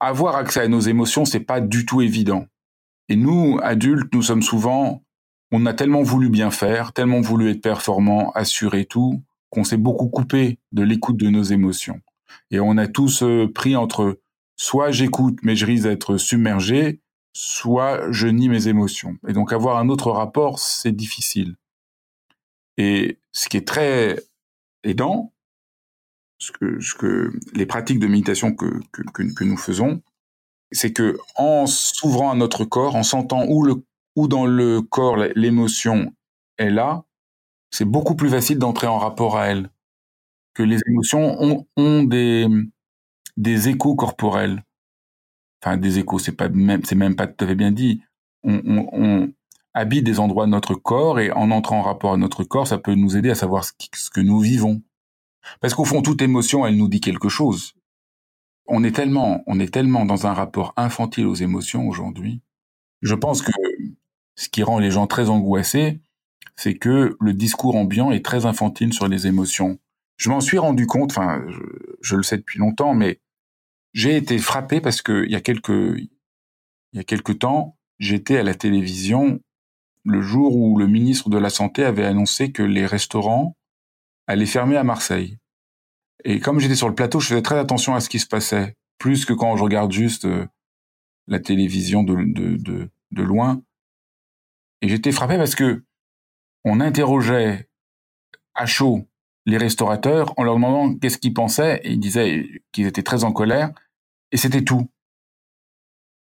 Avoir 0.00 0.36
accès 0.36 0.60
à 0.60 0.68
nos 0.68 0.80
émotions, 0.80 1.24
c'est 1.24 1.40
pas 1.40 1.60
du 1.60 1.86
tout 1.86 2.02
évident. 2.02 2.46
Et 3.08 3.16
nous, 3.16 3.58
adultes, 3.62 4.12
nous 4.12 4.22
sommes 4.22 4.42
souvent, 4.42 5.02
on 5.52 5.66
a 5.66 5.74
tellement 5.74 6.02
voulu 6.02 6.30
bien 6.30 6.50
faire, 6.50 6.92
tellement 6.92 7.20
voulu 7.20 7.50
être 7.50 7.62
performant, 7.62 8.32
assurer 8.32 8.86
tout, 8.86 9.22
qu'on 9.50 9.64
s'est 9.64 9.76
beaucoup 9.76 10.08
coupé 10.08 10.58
de 10.72 10.82
l'écoute 10.82 11.16
de 11.16 11.28
nos 11.28 11.42
émotions. 11.42 12.00
Et 12.50 12.60
on 12.60 12.76
a 12.76 12.88
tous 12.88 13.22
euh, 13.22 13.50
pris 13.52 13.76
entre 13.76 14.18
soit 14.56 14.90
j'écoute 14.90 15.38
mais 15.42 15.56
je 15.56 15.66
risque 15.66 15.84
d'être 15.84 16.16
submergé, 16.16 17.00
soit 17.32 18.10
je 18.10 18.26
nie 18.26 18.48
mes 18.48 18.68
émotions. 18.68 19.16
Et 19.28 19.32
donc 19.32 19.52
avoir 19.52 19.78
un 19.78 19.88
autre 19.88 20.10
rapport, 20.10 20.58
c'est 20.58 20.92
difficile. 20.92 21.56
Et 22.76 23.18
ce 23.32 23.48
qui 23.48 23.56
est 23.56 23.66
très 23.66 24.18
aidant, 24.82 25.32
ce 26.52 26.94
que, 26.94 27.32
les 27.54 27.66
pratiques 27.66 27.98
de 27.98 28.06
méditation 28.06 28.54
que, 28.54 29.44
nous 29.44 29.56
faisons, 29.56 30.02
c'est 30.72 30.92
que 30.92 31.18
en 31.36 31.66
s'ouvrant 31.66 32.30
à 32.30 32.34
notre 32.34 32.64
corps, 32.64 32.96
en 32.96 33.02
sentant 33.02 33.46
où, 33.48 34.28
dans 34.28 34.46
le 34.46 34.82
corps 34.82 35.16
l'émotion 35.34 36.12
est 36.58 36.70
là, 36.70 37.04
c'est 37.70 37.84
beaucoup 37.84 38.14
plus 38.14 38.30
facile 38.30 38.58
d'entrer 38.58 38.86
en 38.86 38.98
rapport 38.98 39.36
à 39.36 39.46
elle. 39.46 39.70
Que 40.54 40.62
les 40.62 40.78
émotions 40.86 41.64
ont, 41.76 42.02
des, 42.04 43.68
échos 43.68 43.96
corporels. 43.96 44.62
Enfin, 45.60 45.76
des 45.76 45.98
échos, 45.98 46.18
c'est 46.18 46.36
pas 46.36 46.48
même, 46.48 46.82
pas 47.16 47.26
tout 47.26 47.44
à 47.44 47.48
fait 47.48 47.56
bien 47.56 47.72
dit. 47.72 48.02
On, 48.44 48.60
on, 48.92 49.32
habite 49.74 50.04
des 50.04 50.20
endroits 50.20 50.46
de 50.46 50.52
notre 50.52 50.74
corps 50.74 51.18
et 51.18 51.32
en 51.32 51.50
entrant 51.50 51.80
en 51.80 51.82
rapport 51.82 52.12
à 52.12 52.16
notre 52.16 52.44
corps, 52.44 52.66
ça 52.66 52.78
peut 52.78 52.94
nous 52.94 53.16
aider 53.16 53.30
à 53.30 53.34
savoir 53.34 53.64
ce 53.64 54.10
que 54.10 54.20
nous 54.20 54.38
vivons. 54.38 54.80
Parce 55.60 55.74
qu'au 55.74 55.84
fond, 55.84 56.02
toute 56.02 56.22
émotion, 56.22 56.66
elle 56.66 56.76
nous 56.76 56.88
dit 56.88 57.00
quelque 57.00 57.28
chose. 57.28 57.74
On 58.66 58.82
est 58.82 58.92
tellement, 58.92 59.42
on 59.46 59.60
est 59.60 59.72
tellement 59.72 60.06
dans 60.06 60.26
un 60.26 60.32
rapport 60.32 60.72
infantile 60.76 61.26
aux 61.26 61.34
émotions 61.34 61.86
aujourd'hui. 61.86 62.40
Je 63.02 63.14
pense 63.14 63.42
que 63.42 63.52
ce 64.36 64.48
qui 64.48 64.62
rend 64.62 64.78
les 64.78 64.90
gens 64.90 65.06
très 65.06 65.28
angoissés, 65.28 66.00
c'est 66.56 66.74
que 66.74 67.16
le 67.20 67.32
discours 67.34 67.76
ambiant 67.76 68.10
est 68.10 68.24
très 68.24 68.46
infantile 68.46 68.92
sur 68.92 69.08
les 69.08 69.26
émotions. 69.26 69.78
Je 70.16 70.30
m'en 70.30 70.40
suis 70.40 70.58
rendu 70.58 70.86
compte, 70.86 71.10
enfin, 71.10 71.44
je, 72.00 72.16
le 72.16 72.22
sais 72.22 72.36
depuis 72.36 72.58
longtemps, 72.58 72.94
mais 72.94 73.20
j'ai 73.92 74.16
été 74.16 74.38
frappé 74.38 74.80
parce 74.80 75.02
que 75.02 75.24
il 75.24 75.32
y 75.32 75.36
a 75.36 75.40
quelques 75.40 75.98
il 76.92 76.98
y 76.98 77.00
a 77.00 77.04
quelques 77.04 77.40
temps, 77.40 77.76
j'étais 77.98 78.38
à 78.38 78.44
la 78.44 78.54
télévision 78.54 79.40
le 80.04 80.20
jour 80.20 80.56
où 80.56 80.78
le 80.78 80.86
ministre 80.86 81.28
de 81.28 81.38
la 81.38 81.50
Santé 81.50 81.84
avait 81.84 82.04
annoncé 82.04 82.52
que 82.52 82.62
les 82.62 82.86
restaurants 82.86 83.56
allaient 84.26 84.46
fermer 84.46 84.76
à 84.76 84.84
Marseille. 84.84 85.38
Et 86.24 86.40
comme 86.40 86.58
j'étais 86.60 86.74
sur 86.74 86.88
le 86.88 86.94
plateau, 86.94 87.20
je 87.20 87.28
faisais 87.28 87.42
très 87.42 87.58
attention 87.58 87.94
à 87.94 88.00
ce 88.00 88.08
qui 88.08 88.18
se 88.18 88.26
passait, 88.26 88.76
plus 88.98 89.24
que 89.24 89.32
quand 89.32 89.56
je 89.56 89.62
regarde 89.62 89.92
juste 89.92 90.24
euh, 90.24 90.46
la 91.26 91.38
télévision 91.38 92.02
de, 92.02 92.90
loin. 93.10 93.62
Et 94.80 94.88
j'étais 94.88 95.12
frappé 95.12 95.36
parce 95.36 95.54
que 95.54 95.84
on 96.64 96.80
interrogeait 96.80 97.68
à 98.54 98.66
chaud 98.66 99.06
les 99.46 99.58
restaurateurs 99.58 100.32
en 100.38 100.44
leur 100.44 100.54
demandant 100.54 100.96
qu'est-ce 100.96 101.18
qu'ils 101.18 101.34
pensaient, 101.34 101.80
ils 101.84 102.00
disaient 102.00 102.46
qu'ils 102.72 102.86
étaient 102.86 103.02
très 103.02 103.24
en 103.24 103.32
colère, 103.32 103.72
et 104.32 104.38
c'était 104.38 104.64
tout. 104.64 104.88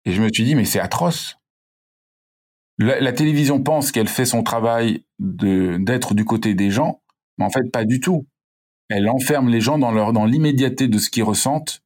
Et 0.07 0.12
je 0.12 0.23
me 0.23 0.31
suis 0.33 0.45
dit, 0.45 0.55
mais 0.55 0.64
c'est 0.64 0.81
atroce. 0.81 1.38
La, 2.79 3.00
la, 3.00 3.12
télévision 3.12 3.62
pense 3.62 3.93
qu'elle 3.93 4.09
fait 4.09 4.25
son 4.25 4.43
travail 4.43 5.05
d'être 5.19 6.14
du 6.14 6.25
côté 6.25 6.55
des 6.55 6.71
gens, 6.71 7.03
mais 7.38 7.45
en 7.45 7.50
fait 7.50 7.71
pas 7.71 7.85
du 7.85 8.00
tout. 8.00 8.26
Elle 8.88 9.09
enferme 9.09 9.49
les 9.49 9.61
gens 9.61 9.79
dans 9.79 9.93
leur 9.93 10.12
dans 10.12 10.26
l'immédiateté 10.26 10.88
de 10.88 10.99
ce 10.99 11.11
qu'ils 11.11 11.23
ressentent, 11.23 11.83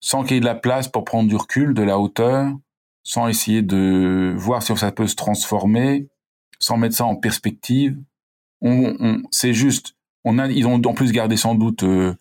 sans 0.00 0.22
qu'il 0.22 0.34
y 0.34 0.36
ait 0.36 0.40
de 0.40 0.46
la 0.46 0.54
place 0.54 0.88
pour 0.88 1.04
prendre 1.04 1.28
du 1.28 1.36
recul, 1.36 1.74
de 1.74 1.82
la 1.82 1.98
hauteur, 1.98 2.52
sans 3.02 3.28
essayer 3.28 3.62
de 3.62 4.34
voir 4.36 4.62
si 4.62 4.76
ça 4.76 4.92
peut 4.92 5.06
se 5.06 5.16
transformer, 5.16 6.08
sans 6.58 6.76
mettre 6.76 6.96
ça 6.96 7.06
en 7.06 7.16
perspective. 7.16 7.98
On, 8.60 8.94
on 9.00 9.22
c'est 9.30 9.54
juste 9.54 9.96
on 10.24 10.38
a, 10.38 10.48
ils 10.48 10.66
ont 10.66 10.82
en 10.84 10.94
plus 10.94 11.12
gardé 11.12 11.36
sans 11.36 11.54
doute 11.54 11.84
euh, 11.84 12.14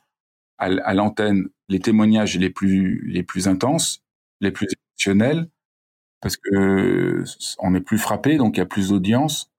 à, 0.58 0.94
l'antenne 0.94 1.50
les 1.70 1.80
témoignages 1.80 2.38
les 2.38 2.50
plus 2.52 3.48
intenses, 3.48 4.04
les 4.42 4.52
plus 4.52 4.68
émotionnels, 4.94 5.50
parce 6.22 6.38
que 6.38 7.24
on 7.60 7.76
est 7.76 7.82
plus 7.82 7.98
frappé, 7.98 8.38
donc 8.38 8.58
il 8.58 8.60
y 8.60 8.64
a 8.64 8.66
plus 8.66 8.90
d'audience. 8.90 9.52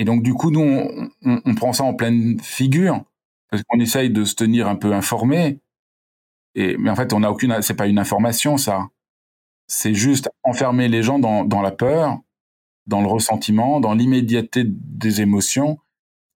Et 0.00 0.04
donc 0.04 0.22
du 0.22 0.32
coup, 0.32 0.50
nous, 0.50 0.60
on, 0.62 1.10
on, 1.26 1.42
on, 1.44 1.54
prend 1.54 1.74
ça 1.74 1.84
en 1.84 1.92
pleine 1.92 2.40
figure, 2.40 3.04
parce 3.50 3.62
qu'on 3.64 3.78
essaye 3.80 4.08
de 4.08 4.24
se 4.24 4.34
tenir 4.34 4.66
un 4.66 4.76
peu 4.76 4.94
informé. 4.94 5.60
Et 6.54 6.78
mais 6.78 6.88
en 6.88 6.96
fait, 6.96 7.12
on 7.12 7.20
n'a 7.20 7.30
aucune, 7.30 7.60
c'est 7.60 7.74
pas 7.74 7.86
une 7.86 7.98
information, 7.98 8.56
ça. 8.56 8.88
C'est 9.66 9.92
juste 9.92 10.30
enfermer 10.42 10.88
les 10.88 11.02
gens 11.02 11.18
dans, 11.18 11.44
dans 11.44 11.60
la 11.60 11.70
peur, 11.70 12.18
dans 12.86 13.02
le 13.02 13.08
ressentiment, 13.08 13.78
dans 13.78 13.92
l'immédiateté 13.92 14.64
des 14.66 15.20
émotions, 15.20 15.78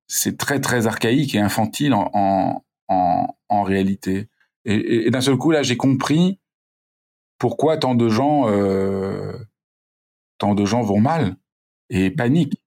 c'est 0.09 0.37
très 0.37 0.61
très 0.61 0.87
archaïque 0.87 1.35
et 1.35 1.41
infantile 1.41 1.95
en, 1.95 2.11
en, 2.89 3.35
en, 3.49 3.63
réalité. 3.63 4.29
Et, 4.67 4.75
et, 4.75 5.07
et 5.07 5.11
d'un 5.11 5.23
seul 5.23 5.39
coup, 5.39 5.53
là, 5.53 5.63
j'ai 5.63 5.79
compris 5.79 6.39
pourquoi 7.39 7.79
tant 7.79 7.95
de 7.95 8.11
gens, 8.11 8.47
euh, 8.47 9.33
tant 10.37 10.55
de 10.55 10.67
gens 10.67 10.83
vont 10.83 11.01
mal 11.01 11.37
et 11.89 12.11
paniquent. 12.11 12.61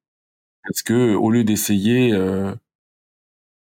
Parce 0.67 0.83
que 0.83 1.15
au 1.15 1.31
lieu 1.31 1.43
d'essayer, 1.43 2.11
euh, 2.13 2.53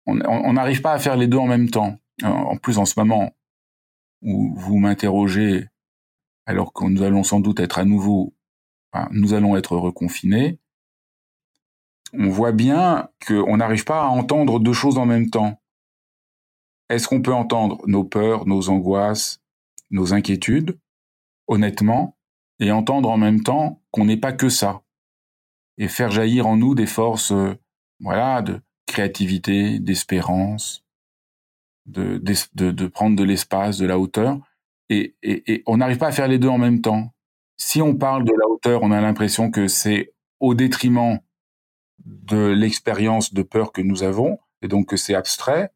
on 0.06 0.52
n'arrive 0.52 0.82
pas 0.82 0.92
à 0.92 0.98
faire 0.98 1.16
les 1.16 1.26
deux 1.26 1.38
en 1.38 1.46
même 1.46 1.68
temps. 1.68 1.98
En 2.22 2.56
plus, 2.56 2.78
en 2.78 2.84
ce 2.84 2.98
moment 2.98 3.34
où 4.22 4.54
vous 4.54 4.78
m'interrogez, 4.78 5.66
alors 6.46 6.72
que 6.72 6.84
nous 6.84 7.02
allons 7.02 7.24
sans 7.24 7.40
doute 7.40 7.60
être 7.60 7.78
à 7.78 7.84
nouveau, 7.84 8.34
nous 9.10 9.34
allons 9.34 9.56
être 9.56 9.76
reconfinés, 9.76 10.58
on 12.12 12.28
voit 12.28 12.52
bien 12.52 13.08
qu'on 13.26 13.56
n'arrive 13.56 13.84
pas 13.84 14.02
à 14.02 14.08
entendre 14.08 14.60
deux 14.60 14.74
choses 14.74 14.98
en 14.98 15.06
même 15.06 15.30
temps. 15.30 15.60
Est-ce 16.88 17.08
qu'on 17.08 17.22
peut 17.22 17.32
entendre 17.32 17.80
nos 17.86 18.04
peurs, 18.04 18.46
nos 18.46 18.68
angoisses, 18.68 19.40
nos 19.90 20.12
inquiétudes, 20.12 20.78
honnêtement, 21.46 22.16
et 22.60 22.70
entendre 22.70 23.08
en 23.08 23.16
même 23.16 23.42
temps 23.42 23.80
qu'on 23.90 24.04
n'est 24.04 24.18
pas 24.18 24.32
que 24.32 24.48
ça, 24.48 24.82
et 25.82 25.88
faire 25.88 26.12
jaillir 26.12 26.46
en 26.46 26.56
nous 26.56 26.76
des 26.76 26.86
forces, 26.86 27.32
euh, 27.32 27.58
voilà, 27.98 28.40
de 28.40 28.60
créativité, 28.86 29.80
d'espérance, 29.80 30.84
de, 31.86 32.22
de, 32.54 32.86
prendre 32.86 33.16
de 33.16 33.24
l'espace, 33.24 33.78
de 33.78 33.86
la 33.86 33.98
hauteur, 33.98 34.38
et, 34.90 35.16
et, 35.24 35.52
et 35.52 35.62
on 35.66 35.78
n'arrive 35.78 35.98
pas 35.98 36.06
à 36.06 36.12
faire 36.12 36.28
les 36.28 36.38
deux 36.38 36.48
en 36.48 36.58
même 36.58 36.82
temps. 36.82 37.12
Si 37.56 37.82
on 37.82 37.96
parle 37.96 38.22
de 38.22 38.32
la 38.32 38.46
hauteur, 38.48 38.84
on 38.84 38.92
a 38.92 39.00
l'impression 39.00 39.50
que 39.50 39.66
c'est 39.66 40.12
au 40.38 40.54
détriment 40.54 41.18
de 42.04 42.46
l'expérience 42.46 43.34
de 43.34 43.42
peur 43.42 43.72
que 43.72 43.82
nous 43.82 44.04
avons, 44.04 44.38
et 44.62 44.68
donc 44.68 44.86
que 44.86 44.96
c'est 44.96 45.16
abstrait. 45.16 45.72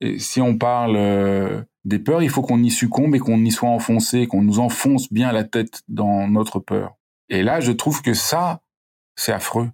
Et 0.00 0.20
si 0.20 0.40
on 0.40 0.56
parle 0.56 0.94
euh, 0.96 1.64
des 1.84 1.98
peurs, 1.98 2.22
il 2.22 2.30
faut 2.30 2.42
qu'on 2.42 2.62
y 2.62 2.70
succombe 2.70 3.16
et 3.16 3.18
qu'on 3.18 3.44
y 3.44 3.50
soit 3.50 3.68
enfoncé, 3.68 4.28
qu'on 4.28 4.42
nous 4.42 4.60
enfonce 4.60 5.12
bien 5.12 5.32
la 5.32 5.42
tête 5.42 5.82
dans 5.88 6.28
notre 6.28 6.60
peur. 6.60 6.96
Et 7.30 7.42
là, 7.42 7.58
je 7.58 7.72
trouve 7.72 8.00
que 8.00 8.14
ça, 8.14 8.62
c'est 9.18 9.32
affreux. 9.32 9.68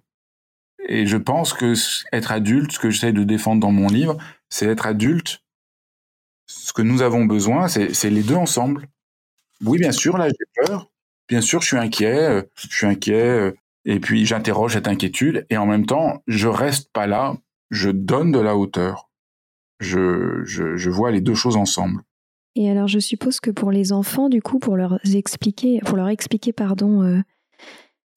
Et 0.87 1.05
je 1.05 1.17
pense 1.17 1.53
que 1.53 1.73
être 2.11 2.31
adulte, 2.31 2.73
ce 2.73 2.79
que 2.79 2.89
j'essaie 2.89 3.13
de 3.13 3.23
défendre 3.23 3.61
dans 3.61 3.71
mon 3.71 3.87
livre, 3.87 4.17
c'est 4.49 4.65
être 4.65 4.87
adulte. 4.87 5.41
Ce 6.47 6.73
que 6.73 6.81
nous 6.81 7.01
avons 7.01 7.25
besoin, 7.25 7.67
c'est 7.67 8.09
les 8.09 8.23
deux 8.23 8.35
ensemble. 8.35 8.87
Oui, 9.63 9.79
bien 9.79 9.91
sûr, 9.91 10.17
là, 10.17 10.27
j'ai 10.27 10.65
peur. 10.65 10.91
Bien 11.27 11.41
sûr, 11.41 11.61
je 11.61 11.67
suis 11.67 11.77
inquiet. 11.77 12.29
Euh, 12.29 12.41
je 12.55 12.67
suis 12.75 12.85
inquiet. 12.85 13.29
Euh, 13.29 13.51
et 13.85 13.99
puis, 13.99 14.25
j'interroge 14.25 14.73
cette 14.73 14.87
inquiétude. 14.87 15.45
Et 15.49 15.57
en 15.57 15.65
même 15.65 15.85
temps, 15.85 16.21
je 16.27 16.47
reste 16.47 16.91
pas 16.91 17.07
là. 17.07 17.35
Je 17.71 17.89
donne 17.89 18.31
de 18.31 18.39
la 18.39 18.55
hauteur. 18.55 19.09
Je, 19.79 20.43
je, 20.45 20.89
vois 20.89 21.11
les 21.11 21.21
deux 21.21 21.33
choses 21.33 21.55
ensemble. 21.55 22.01
Et 22.55 22.69
alors, 22.69 22.87
je 22.87 22.99
suppose 22.99 23.39
que 23.39 23.49
pour 23.49 23.71
les 23.71 23.91
enfants, 23.91 24.29
du 24.29 24.41
coup, 24.41 24.59
pour 24.59 24.77
leur 24.77 24.99
expliquer, 25.03 25.79
pour 25.85 25.97
leur 25.97 26.09
expliquer, 26.09 26.53
pardon, 26.53 27.01
euh, 27.01 27.21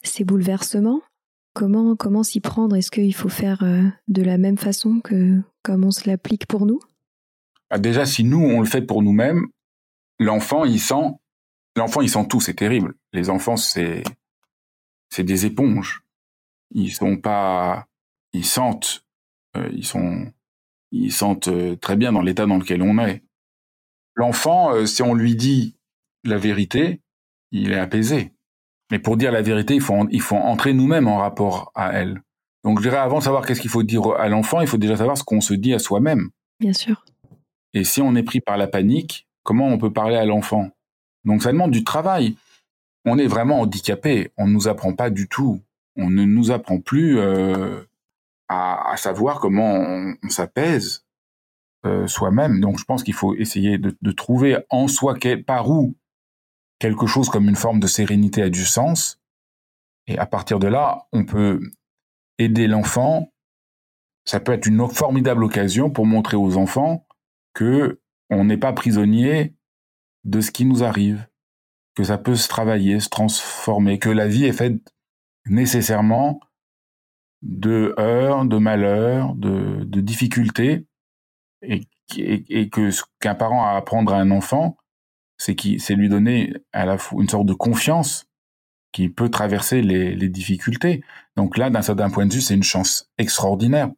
ces 0.02 0.24
bouleversements, 0.24 1.00
comment 1.54 2.22
s'y 2.22 2.40
prendre? 2.40 2.76
Est-ce 2.76 2.90
qu'il 2.90 3.14
faut 3.14 3.28
faire 3.28 3.64
de 4.08 4.22
la 4.22 4.38
même 4.38 4.58
façon 4.58 5.00
que 5.00 5.40
comme 5.62 5.84
on 5.84 5.90
se 5.90 6.08
l'applique 6.08 6.46
pour 6.46 6.66
nous? 6.66 6.80
Bah, 7.70 7.78
Déjà, 7.78 8.06
si 8.06 8.24
nous 8.24 8.40
on 8.40 8.60
le 8.60 8.66
fait 8.66 8.82
pour 8.82 9.02
nous-mêmes, 9.02 9.46
l'enfant 10.18 10.64
il 10.64 10.80
sent 10.80 11.16
tout, 12.28 12.40
c'est 12.40 12.54
terrible. 12.54 12.94
Les 13.12 13.30
enfants, 13.30 13.56
c'est 13.56 14.02
c'est 15.10 15.24
des 15.24 15.46
éponges. 15.46 16.02
Ils 16.70 16.92
sont 16.92 17.16
pas, 17.16 17.88
ils 18.32 18.44
sentent, 18.44 19.04
euh, 19.56 19.68
ils 19.72 19.86
sont, 19.86 20.30
ils 20.90 21.12
sentent 21.12 21.48
euh, 21.48 21.76
très 21.76 21.96
bien 21.96 22.12
dans 22.12 22.22
l'état 22.22 22.46
dans 22.46 22.58
lequel 22.58 22.82
on 22.82 22.98
est. 22.98 23.22
L'enfant, 24.14 24.74
euh, 24.74 24.86
si 24.86 25.02
on 25.02 25.14
lui 25.14 25.36
dit 25.36 25.76
la 26.24 26.36
vérité, 26.36 27.00
il 27.52 27.72
est 27.72 27.78
apaisé. 27.78 28.32
Mais 28.90 28.98
pour 28.98 29.16
dire 29.16 29.32
la 29.32 29.42
vérité, 29.42 29.74
il 29.74 29.80
faut 29.80 30.06
il 30.10 30.22
faut 30.22 30.36
entrer 30.36 30.72
nous-mêmes 30.72 31.08
en 31.08 31.18
rapport 31.18 31.72
à 31.74 31.92
elle. 31.92 32.22
Donc, 32.64 32.78
je 32.78 32.88
dirais 32.88 32.98
avant 32.98 33.18
de 33.18 33.24
savoir 33.24 33.46
qu'est-ce 33.46 33.60
qu'il 33.60 33.70
faut 33.70 33.82
dire 33.82 34.06
à 34.18 34.28
l'enfant, 34.28 34.60
il 34.60 34.66
faut 34.66 34.78
déjà 34.78 34.96
savoir 34.96 35.16
ce 35.16 35.24
qu'on 35.24 35.40
se 35.40 35.54
dit 35.54 35.74
à 35.74 35.78
soi-même. 35.78 36.30
Bien 36.60 36.72
sûr. 36.72 37.04
Et 37.74 37.84
si 37.84 38.00
on 38.02 38.14
est 38.14 38.22
pris 38.22 38.40
par 38.40 38.56
la 38.56 38.66
panique, 38.66 39.28
comment 39.42 39.68
on 39.68 39.78
peut 39.78 39.92
parler 39.92 40.16
à 40.16 40.24
l'enfant? 40.24 40.70
Donc 41.24 41.42
ça 41.42 41.52
demande 41.52 41.70
du 41.70 41.84
travail. 41.84 42.36
On 43.04 43.18
est 43.18 43.26
vraiment 43.26 43.60
handicapé. 43.60 44.32
On 44.36 44.46
ne 44.46 44.52
nous 44.52 44.68
apprend 44.68 44.94
pas 44.94 45.10
du 45.10 45.28
tout. 45.28 45.60
On 45.96 46.10
ne 46.10 46.24
nous 46.24 46.50
apprend 46.50 46.80
plus 46.80 47.18
euh, 47.18 47.82
à, 48.48 48.94
savoir 48.96 49.40
comment 49.40 49.74
on, 50.22 50.28
s'apaise 50.28 51.04
euh, 51.86 52.06
soi-même. 52.06 52.60
Donc 52.60 52.78
je 52.78 52.84
pense 52.84 53.02
qu'il 53.02 53.14
faut 53.14 53.34
essayer 53.34 53.78
de, 53.78 54.12
trouver 54.12 54.58
en 54.70 54.88
soi 54.88 55.16
par 55.46 55.70
où 55.70 55.94
quelque 56.78 57.06
chose 57.06 57.28
comme 57.28 57.48
une 57.48 57.56
forme 57.56 57.80
de 57.80 57.86
sérénité 57.86 58.42
a 58.42 58.50
du 58.50 58.64
sens. 58.64 59.20
Et 60.06 60.18
à 60.18 60.26
partir 60.26 60.58
de 60.58 60.68
là, 60.68 61.06
on 61.12 61.24
peut 61.24 61.60
aider 62.38 62.66
l'enfant. 62.66 63.32
Ça 64.24 64.40
peut 64.40 64.52
être 64.52 64.66
une 64.66 64.88
formidable 64.88 65.44
occasion 65.44 65.90
pour 65.90 66.06
montrer 66.06 66.36
aux 66.36 66.56
enfants 66.56 67.06
que 67.54 68.00
on 68.30 68.44
n'est 68.44 68.58
pas 68.58 68.72
prisonnier 68.72 69.54
de 70.24 70.40
ce 70.40 70.50
qui 70.50 70.64
nous 70.64 70.84
arrive, 70.84 71.26
que 71.94 72.04
ça 72.04 72.18
peut 72.18 72.36
se 72.36 72.48
travailler, 72.48 73.00
se 73.00 73.08
transformer, 73.08 73.98
que 73.98 74.10
la 74.10 74.28
vie 74.28 74.44
est 74.44 74.52
faite 74.52 74.94
nécessairement 75.46 76.40
de 77.42 77.94
heurts, 77.98 78.44
de 78.44 78.58
malheurs, 78.58 79.34
de, 79.34 79.84
difficultés, 80.00 80.86
et, 81.62 81.86
que 82.70 82.90
ce 82.90 83.02
qu'un 83.20 83.34
parent 83.34 83.64
a 83.64 83.70
à 83.70 83.76
apprendre 83.76 84.12
à 84.12 84.18
un 84.18 84.30
enfant, 84.30 84.76
c'est 85.38 85.56
c'est 85.78 85.94
lui 85.94 86.08
donner 86.08 86.52
à 86.72 86.84
la 86.84 86.98
fois 86.98 87.22
une 87.22 87.28
sorte 87.28 87.46
de 87.46 87.54
confiance 87.54 88.26
qui 88.92 89.08
peut 89.08 89.28
traverser 89.28 89.82
les, 89.82 90.14
les 90.14 90.28
difficultés. 90.28 91.02
Donc 91.36 91.56
là, 91.56 91.70
d'un 91.70 91.82
certain 91.82 92.10
point 92.10 92.26
de 92.26 92.32
vue, 92.32 92.40
c'est 92.40 92.54
une 92.54 92.62
chance 92.62 93.10
extraordinaire 93.18 93.90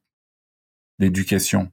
d'éducation. 0.98 1.70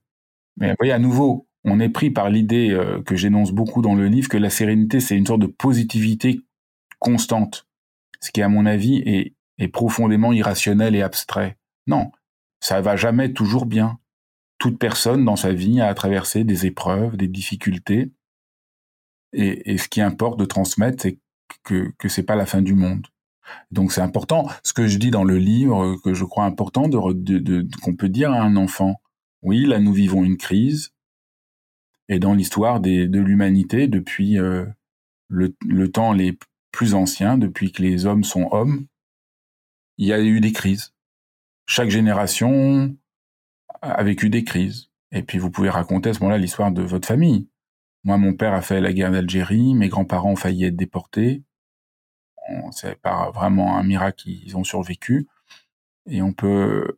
Mais 0.57 0.69
vous 0.69 0.75
voyez, 0.79 0.93
à 0.93 0.99
nouveau, 0.99 1.47
on 1.63 1.79
est 1.79 1.89
pris 1.89 2.09
par 2.09 2.29
l'idée 2.29 2.71
euh, 2.71 3.01
que 3.03 3.15
j'énonce 3.15 3.51
beaucoup 3.51 3.81
dans 3.81 3.93
le 3.93 4.07
livre 4.07 4.29
que 4.29 4.37
la 4.37 4.49
sérénité, 4.49 4.99
c'est 4.99 5.17
une 5.17 5.25
sorte 5.25 5.41
de 5.41 5.47
positivité 5.47 6.39
constante, 6.99 7.67
ce 8.21 8.31
qui, 8.31 8.41
à 8.41 8.49
mon 8.49 8.65
avis, 8.65 8.97
est, 9.05 9.33
profondément 9.73 10.33
irrationnel 10.33 10.95
et 10.95 11.01
abstrait. 11.01 11.57
Non, 11.87 12.11
ça 12.59 12.79
va 12.79 12.95
jamais 12.95 13.33
toujours 13.33 13.65
bien. 13.65 13.99
Toute 14.59 14.77
personne 14.77 15.25
dans 15.25 15.35
sa 15.35 15.51
vie 15.51 15.81
a 15.81 15.93
traversé 15.93 16.43
des 16.43 16.67
épreuves, 16.67 17.17
des 17.17 17.27
difficultés, 17.27 18.11
et, 19.33 19.77
ce 19.77 19.87
qui 19.87 20.01
importe 20.01 20.39
de 20.39 20.45
transmettre, 20.45 21.03
c'est 21.03 21.19
que 21.63 21.91
que 21.97 22.09
c'est 22.09 22.23
pas 22.23 22.35
la 22.35 22.45
fin 22.45 22.61
du 22.61 22.73
monde. 22.73 23.07
Donc 23.71 23.91
c'est 23.91 24.01
important. 24.01 24.49
Ce 24.63 24.73
que 24.73 24.87
je 24.87 24.97
dis 24.97 25.11
dans 25.11 25.23
le 25.23 25.37
livre, 25.37 25.95
que 26.03 26.13
je 26.13 26.25
crois 26.25 26.45
important, 26.45 26.87
de 26.87 27.67
qu'on 27.81 27.95
peut 27.95 28.09
dire 28.09 28.31
à 28.31 28.41
un 28.41 28.55
enfant, 28.55 29.01
oui, 29.41 29.65
là 29.65 29.79
nous 29.79 29.93
vivons 29.93 30.23
une 30.23 30.37
crise, 30.37 30.91
et 32.09 32.19
dans 32.19 32.33
l'histoire 32.33 32.79
de 32.79 33.19
l'humanité 33.19 33.87
depuis 33.87 34.39
euh, 34.39 34.65
le, 35.27 35.53
le, 35.65 35.91
temps 35.91 36.13
les 36.13 36.37
plus 36.71 36.93
anciens, 36.93 37.37
depuis 37.37 37.71
que 37.71 37.81
les 37.81 38.05
hommes 38.05 38.23
sont 38.23 38.47
hommes, 38.51 38.85
il 39.97 40.07
y 40.07 40.13
a 40.13 40.21
eu 40.21 40.39
des 40.39 40.53
crises. 40.53 40.93
Chaque 41.65 41.89
génération 41.89 42.95
a 43.81 44.03
vécu 44.03 44.29
des 44.29 44.43
crises. 44.43 44.89
Et 45.11 45.21
puis 45.23 45.37
vous 45.37 45.49
pouvez 45.49 45.69
raconter 45.69 46.09
à 46.09 46.13
ce 46.13 46.19
moment-là 46.19 46.37
l'histoire 46.37 46.71
de 46.71 46.81
votre 46.81 47.07
famille. 47.07 47.47
Moi, 48.07 48.17
mon 48.17 48.33
père 48.33 48.53
a 48.53 48.61
fait 48.61 48.79
la 48.79 48.93
guerre 48.93 49.11
d'Algérie, 49.11 49.75
mes 49.75 49.89
grands-parents 49.89 50.31
ont 50.31 50.35
failli 50.37 50.63
être 50.63 50.77
déportés. 50.77 51.43
C'est 52.71 52.95
pas 52.95 53.31
vraiment 53.31 53.77
un 53.77 53.83
miracle 53.83 54.23
qu'ils 54.23 54.55
ont 54.55 54.63
survécu. 54.63 55.27
Et 56.09 56.21
on 56.21 56.31
peut 56.31 56.97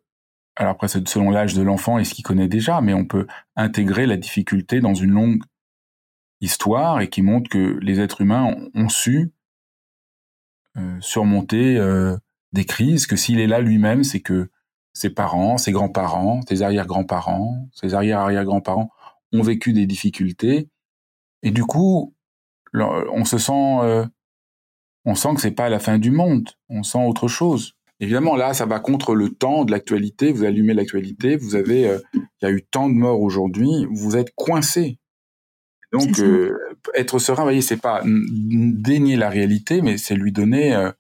alors 0.56 0.74
après, 0.74 0.88
c'est 0.88 1.08
selon 1.08 1.32
l'âge 1.32 1.56
de 1.56 1.64
l'enfant 1.64 1.98
et 1.98 2.04
ce 2.04 2.14
qu'il 2.14 2.24
connaît 2.24 2.48
déjà, 2.48 2.80
mais 2.82 2.94
on 2.94 3.06
peut 3.06 3.26
intégrer 3.56 4.06
la 4.06 4.18
difficulté 4.18 4.82
dans 4.82 4.94
une 4.94 5.10
longue 5.10 5.42
histoire 6.42 7.02
et 7.02 7.10
qui 7.10 7.24
montre 7.24 7.50
que 7.50 7.80
les 7.82 8.00
êtres 8.00 8.22
humains 8.22 8.56
ont, 8.76 8.90
su 8.90 9.32
euh, 10.78 10.98
surmonter 11.02 11.78
euh, 11.80 12.16
des 12.54 12.66
crises, 12.66 13.08
que 13.08 13.16
s'il 13.16 13.40
est 13.40 13.48
là 13.48 13.62
lui-même, 13.62 14.04
c'est 14.04 14.20
que 14.20 14.52
ses 14.94 15.10
parents, 15.10 15.58
ses 15.58 15.72
grands-parents, 15.72 16.42
ses 16.48 16.62
arrière-grands-parents, 16.62 17.68
ses 17.74 17.96
arrière-arrière-grands-parents 17.96 18.92
ont 19.34 19.42
vécu 19.42 19.74
des 19.74 19.88
difficultés. 19.88 20.70
Et 21.44 21.52
du 21.52 21.64
coup, 21.64 22.14
on 22.74 23.26
se 23.26 23.38
sent, 23.38 23.78
euh, 23.82 24.06
on 25.06 25.16
sent 25.16 25.36
que 25.36 25.42
c'est 25.42 25.52
pas 25.52 25.70
la 25.70 25.80
fin 25.80 25.98
du 25.98 26.12
monde, 26.12 26.50
on 26.70 26.84
sent 26.84 27.06
autre 27.06 27.28
chose. 27.28 27.74
Évidemment, 28.02 28.36
là, 28.36 28.54
ça 28.54 28.66
va 28.66 28.80
contre 28.80 29.14
le 29.14 29.30
temps 29.30 29.66
de 29.66 29.72
l'actualité. 29.72 30.32
Vous 30.32 30.46
allumez 30.46 30.74
l'actualité, 30.74 31.36
vous 31.36 31.56
avez, 31.56 31.88
euh, 31.88 32.00
il 32.14 32.22
y 32.42 32.46
a 32.46 32.52
eu 32.52 32.64
tant 32.64 32.88
de 32.88 32.94
morts 32.94 33.22
aujourd'hui, 33.22 33.88
vous 33.92 34.16
êtes 34.16 34.34
coincé. 34.36 35.00
Donc, 35.92 36.20
euh, 36.20 36.56
être 36.94 37.20
serein, 37.20 37.42
vous 37.42 37.48
voyez, 37.48 37.62
c'est 37.62 37.82
pas 37.82 38.02
dénier 38.06 39.16
la 39.16 39.30
réalité, 39.30 39.82
mais 39.82 39.98
c'est 39.98 40.16
lui 40.16 40.32
donner 40.32 40.76
euh, 40.76 40.92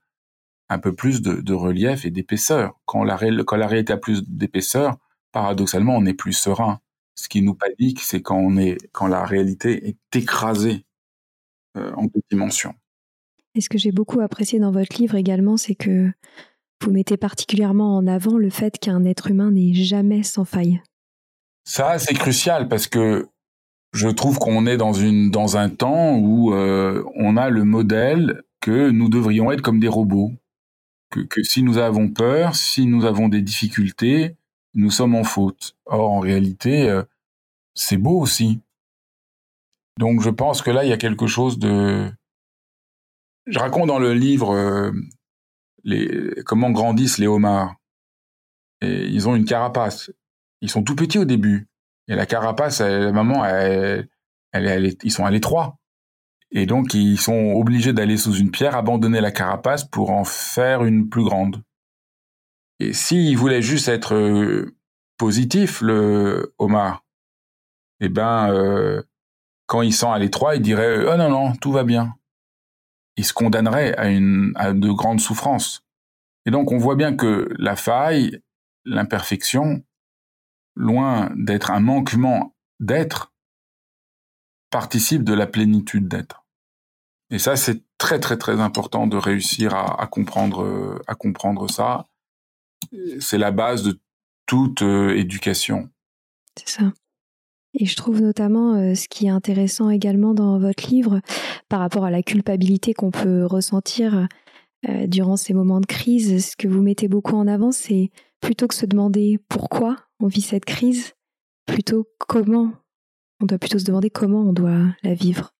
un 0.67 0.79
peu 0.79 0.93
plus 0.93 1.21
de, 1.21 1.35
de 1.35 1.53
relief 1.53 2.05
et 2.05 2.11
d'épaisseur. 2.11 2.79
Quand 2.85 3.03
la, 3.03 3.17
quand 3.45 3.55
la 3.55 3.67
réalité 3.67 3.93
a 3.93 3.97
plus 3.97 4.23
d'épaisseur, 4.27 4.97
paradoxalement, 5.31 5.95
on 5.95 6.05
est 6.05 6.13
plus 6.13 6.33
serein. 6.33 6.79
Ce 7.19 7.27
qui 7.27 7.41
nous 7.41 7.53
panique, 7.53 7.99
c'est 8.01 8.21
quand 8.21 8.37
on 8.37 8.55
est, 8.57 8.77
quand 8.91 9.07
la 9.07 9.25
réalité 9.25 9.87
est 9.89 10.15
écrasée 10.15 10.85
en 11.75 12.03
deux 12.03 12.21
dimensions. 12.31 12.73
Et 13.55 13.61
ce 13.61 13.69
que 13.69 13.77
j'ai 13.77 13.91
beaucoup 13.91 14.21
apprécié 14.21 14.59
dans 14.59 14.71
votre 14.71 14.97
livre 14.97 15.15
également, 15.15 15.57
c'est 15.57 15.75
que 15.75 16.09
vous 16.81 16.91
mettez 16.91 17.17
particulièrement 17.17 17.97
en 17.97 18.07
avant 18.07 18.37
le 18.37 18.49
fait 18.49 18.77
qu'un 18.79 19.03
être 19.03 19.31
humain 19.31 19.51
n'est 19.51 19.73
jamais 19.73 20.23
sans 20.23 20.45
faille. 20.45 20.81
Ça, 21.65 21.99
c'est 21.99 22.13
crucial 22.13 22.67
parce 22.67 22.87
que 22.87 23.27
je 23.93 24.07
trouve 24.07 24.39
qu'on 24.39 24.65
est 24.65 24.77
dans 24.77 24.93
une 24.93 25.29
dans 25.29 25.57
un 25.57 25.69
temps 25.69 26.15
où 26.17 26.53
euh, 26.53 27.03
on 27.15 27.37
a 27.37 27.49
le 27.49 27.63
modèle 27.63 28.43
que 28.61 28.89
nous 28.91 29.09
devrions 29.09 29.51
être 29.51 29.61
comme 29.61 29.79
des 29.79 29.87
robots, 29.87 30.31
que, 31.11 31.21
que 31.21 31.43
si 31.43 31.63
nous 31.63 31.77
avons 31.77 32.09
peur, 32.09 32.55
si 32.55 32.85
nous 32.85 33.05
avons 33.05 33.29
des 33.29 33.41
difficultés, 33.41 34.35
nous 34.73 34.91
sommes 34.91 35.15
en 35.15 35.23
faute. 35.23 35.75
Or, 35.85 36.11
en 36.11 36.19
réalité, 36.19 36.89
euh, 36.89 37.03
c'est 37.73 37.97
beau 37.97 38.19
aussi. 38.19 38.61
Donc, 39.97 40.21
je 40.21 40.29
pense 40.29 40.61
que 40.61 40.71
là, 40.71 40.83
il 40.83 40.89
y 40.89 40.93
a 40.93 40.97
quelque 40.97 41.27
chose 41.27 41.59
de. 41.59 42.11
Je 43.47 43.59
raconte 43.59 43.87
dans 43.87 43.99
le 43.99 44.13
livre 44.13 44.53
euh, 44.53 44.91
les, 45.83 46.33
comment 46.45 46.71
grandissent 46.71 47.17
les 47.17 47.27
homards. 47.27 47.75
Ils 48.81 49.27
ont 49.27 49.35
une 49.35 49.45
carapace. 49.45 50.09
Ils 50.61 50.69
sont 50.69 50.83
tout 50.83 50.95
petits 50.95 51.17
au 51.17 51.25
début. 51.25 51.67
Et 52.07 52.15
la 52.15 52.25
carapace, 52.25 52.79
la 52.79 53.11
maman, 53.11 53.43
elle, 53.45 54.07
elle, 54.53 54.95
ils 55.03 55.11
sont 55.11 55.25
à 55.25 55.31
l'étroit. 55.31 55.77
Et 56.51 56.65
donc, 56.65 56.93
ils 56.93 57.19
sont 57.19 57.53
obligés 57.55 57.93
d'aller 57.93 58.17
sous 58.17 58.33
une 58.33 58.51
pierre, 58.51 58.75
abandonner 58.75 59.21
la 59.21 59.31
carapace 59.31 59.83
pour 59.83 60.11
en 60.11 60.23
faire 60.23 60.83
une 60.83 61.09
plus 61.09 61.23
grande. 61.23 61.61
Et 62.79 62.93
s'ils 62.93 63.37
voulaient 63.37 63.61
juste 63.61 63.89
être 63.89 64.15
euh, 64.15 64.75
positif, 65.17 65.81
le 65.81 66.53
homard, 66.57 67.03
eh 67.99 68.09
ben, 68.09 68.51
euh, 68.53 69.03
quand 69.67 69.81
il 69.81 69.93
sent 69.93 70.07
à 70.07 70.17
l'étroit, 70.17 70.55
il 70.55 70.61
dirait 70.61 71.05
oh 71.05 71.17
non 71.17 71.29
non, 71.29 71.55
tout 71.55 71.71
va 71.71 71.83
bien. 71.83 72.15
Il 73.17 73.25
se 73.25 73.33
condamnerait 73.33 73.95
à 73.97 74.09
une 74.09 74.53
à 74.55 74.71
de 74.71 74.91
grandes 74.91 75.19
souffrances. 75.19 75.83
Et 76.45 76.51
donc 76.51 76.71
on 76.71 76.77
voit 76.77 76.95
bien 76.95 77.15
que 77.15 77.49
la 77.57 77.75
faille, 77.75 78.41
l'imperfection, 78.85 79.83
loin 80.75 81.29
d'être 81.35 81.71
un 81.71 81.81
manquement 81.81 82.55
d'être, 82.79 83.33
participe 84.71 85.25
de 85.25 85.33
la 85.33 85.47
plénitude 85.47 86.07
d'être. 86.07 86.45
Et 87.29 87.39
ça, 87.39 87.57
c'est 87.57 87.83
très 87.97 88.21
très 88.21 88.37
très 88.37 88.61
important 88.61 89.05
de 89.05 89.17
réussir 89.17 89.75
à, 89.75 90.07
comprendre 90.07 91.01
à 91.05 91.15
comprendre 91.15 91.69
ça. 91.69 92.07
C'est 93.19 93.37
la 93.37 93.51
base 93.51 93.83
de 93.83 93.99
toute 94.45 94.81
euh, 94.81 95.15
éducation. 95.15 95.89
C'est 96.57 96.69
ça. 96.69 96.93
Et 97.73 97.85
je 97.85 97.95
trouve 97.95 98.21
notamment 98.21 98.73
euh, 98.73 98.95
ce 98.95 99.07
qui 99.07 99.27
est 99.27 99.29
intéressant 99.29 99.89
également 99.89 100.33
dans 100.33 100.57
votre 100.59 100.89
livre 100.89 101.21
par 101.67 101.79
rapport 101.79 102.03
à 102.03 102.11
la 102.11 102.23
culpabilité 102.23 102.93
qu'on 102.93 103.11
peut 103.11 103.45
ressentir 103.45 104.27
euh, 104.87 105.07
durant 105.07 105.37
ces 105.37 105.53
moments 105.53 105.81
de 105.81 105.85
crise. 105.85 106.51
Ce 106.51 106.55
que 106.55 106.67
vous 106.67 106.81
mettez 106.81 107.07
beaucoup 107.07 107.35
en 107.35 107.47
avant, 107.47 107.71
c'est 107.71 108.11
plutôt 108.41 108.67
que 108.67 108.75
se 108.75 108.85
demander 108.85 109.39
pourquoi 109.49 109.97
on 110.19 110.27
vit 110.27 110.41
cette 110.41 110.65
crise, 110.65 111.13
plutôt 111.65 112.07
comment. 112.17 112.71
On 113.41 113.45
doit 113.45 113.57
plutôt 113.57 113.79
se 113.79 113.85
demander 113.85 114.09
comment 114.09 114.41
on 114.41 114.53
doit 114.53 114.95
la 115.03 115.13
vivre. 115.13 115.53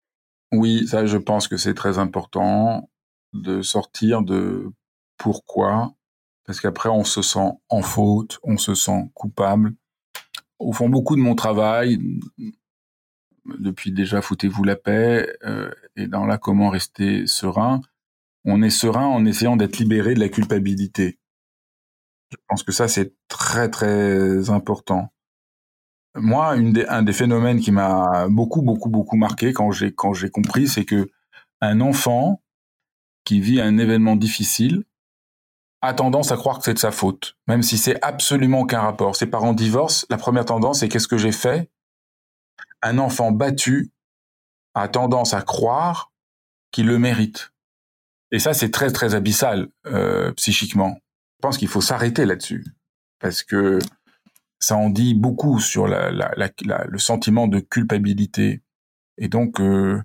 Oui, 0.52 0.88
ça, 0.88 1.06
je 1.06 1.18
pense 1.18 1.48
que 1.48 1.58
c'est 1.58 1.74
très 1.74 1.98
important 2.00 2.90
de 3.34 3.62
sortir 3.62 4.24
de 4.24 4.72
pourquoi, 5.18 5.94
parce 6.50 6.62
qu'après, 6.62 6.90
on 6.90 7.04
se 7.04 7.22
sent 7.22 7.52
en 7.70 7.84
faute, 7.84 8.40
on 8.42 8.58
se 8.58 8.74
sent 8.74 9.12
coupable. 9.14 9.76
Au 10.58 10.74
fond, 10.74 10.90
beaucoup 10.90 11.16
de 11.16 11.22
mon 11.22 11.36
travail, 11.36 12.00
depuis 13.46 13.92
déjà 13.92 14.24
Foutez-vous 14.24 14.64
la 14.64 14.76
paix, 14.76 15.32
euh, 15.44 15.70
et 15.96 16.08
dans 16.08 16.26
là, 16.26 16.40
comment 16.40 16.72
rester 16.72 17.28
serein, 17.28 17.82
on 18.46 18.64
est 18.64 18.72
serein 18.72 19.06
en 19.06 19.28
essayant 19.28 19.58
d'être 19.58 19.78
libéré 19.78 20.16
de 20.16 20.20
la 20.20 20.30
culpabilité. 20.30 21.20
Je 22.32 22.38
pense 22.48 22.64
que 22.64 22.72
ça, 22.72 22.88
c'est 22.88 23.14
très, 23.28 23.70
très 23.70 24.50
important 24.50 25.14
moi, 26.16 26.56
un 26.56 27.04
des 27.04 27.14
phénomènes 27.14 27.60
qui 27.60 27.72
m'a 27.72 28.28
beaucoup, 28.28 28.64
beaucoup, 28.64 28.90
beaucoup 28.90 29.16
marqué 29.16 29.54
quand 29.54 29.70
j'ai 29.70 29.94
quand 29.94 30.12
j'ai 30.14 30.32
compris, 30.32 30.68
c'est 30.68 30.84
que 30.84 31.12
un 31.62 31.80
enfant 31.80 32.42
qui 33.24 33.40
vit 33.40 33.62
un 33.62 33.78
événement 33.78 34.16
difficile 34.16 34.86
a 35.82 35.94
tendance 35.94 36.32
à 36.32 36.38
croire 36.38 36.58
que 36.58 36.66
c'est 36.66 36.74
de 36.74 36.80
sa 36.80 36.92
faute, 36.92 37.38
même 37.48 37.64
si 37.64 37.78
c'est 37.78 38.04
absolument 38.04 38.62
aucun 38.62 38.82
rapport. 38.82 39.16
Ses 39.16 39.28
parents 39.28 39.54
divorcent, 39.54 40.06
la 40.10 40.18
première 40.18 40.46
tendance, 40.46 40.80
c'est 40.80 40.90
qu'est-ce 40.90 41.08
que 41.08 41.18
j'ai 41.18 41.32
fait? 41.32 41.70
Un 42.82 42.98
enfant 42.98 43.32
battu 43.32 43.92
a 44.74 44.88
tendance 44.88 45.34
à 45.34 45.42
croire 45.42 46.12
qu'il 46.72 46.88
le 46.88 47.00
mérite. 47.00 47.54
Et 48.32 48.40
ça, 48.40 48.54
c'est 48.54 48.72
très, 48.72 48.92
très 48.92 49.16
abyssal 49.16 49.70
euh, 49.88 50.32
psychiquement. 50.34 51.00
Je 51.38 51.42
pense 51.42 51.58
qu'il 51.58 51.68
faut 51.68 51.82
s'arrêter 51.82 52.26
là-dessus. 52.26 52.66
Parce 53.20 53.44
que 53.44 53.80
ça 54.60 54.76
en 54.76 54.90
dit 54.90 55.16
beaucoup 55.16 55.60
sur 55.60 55.88
la, 55.88 56.12
la, 56.12 56.32
la, 56.36 56.86
le 56.86 57.00
sentiment 57.00 57.48
de 57.48 57.60
culpabilité. 57.60 58.62
Et 59.18 59.30
donc, 59.30 59.60
euh, 59.60 60.02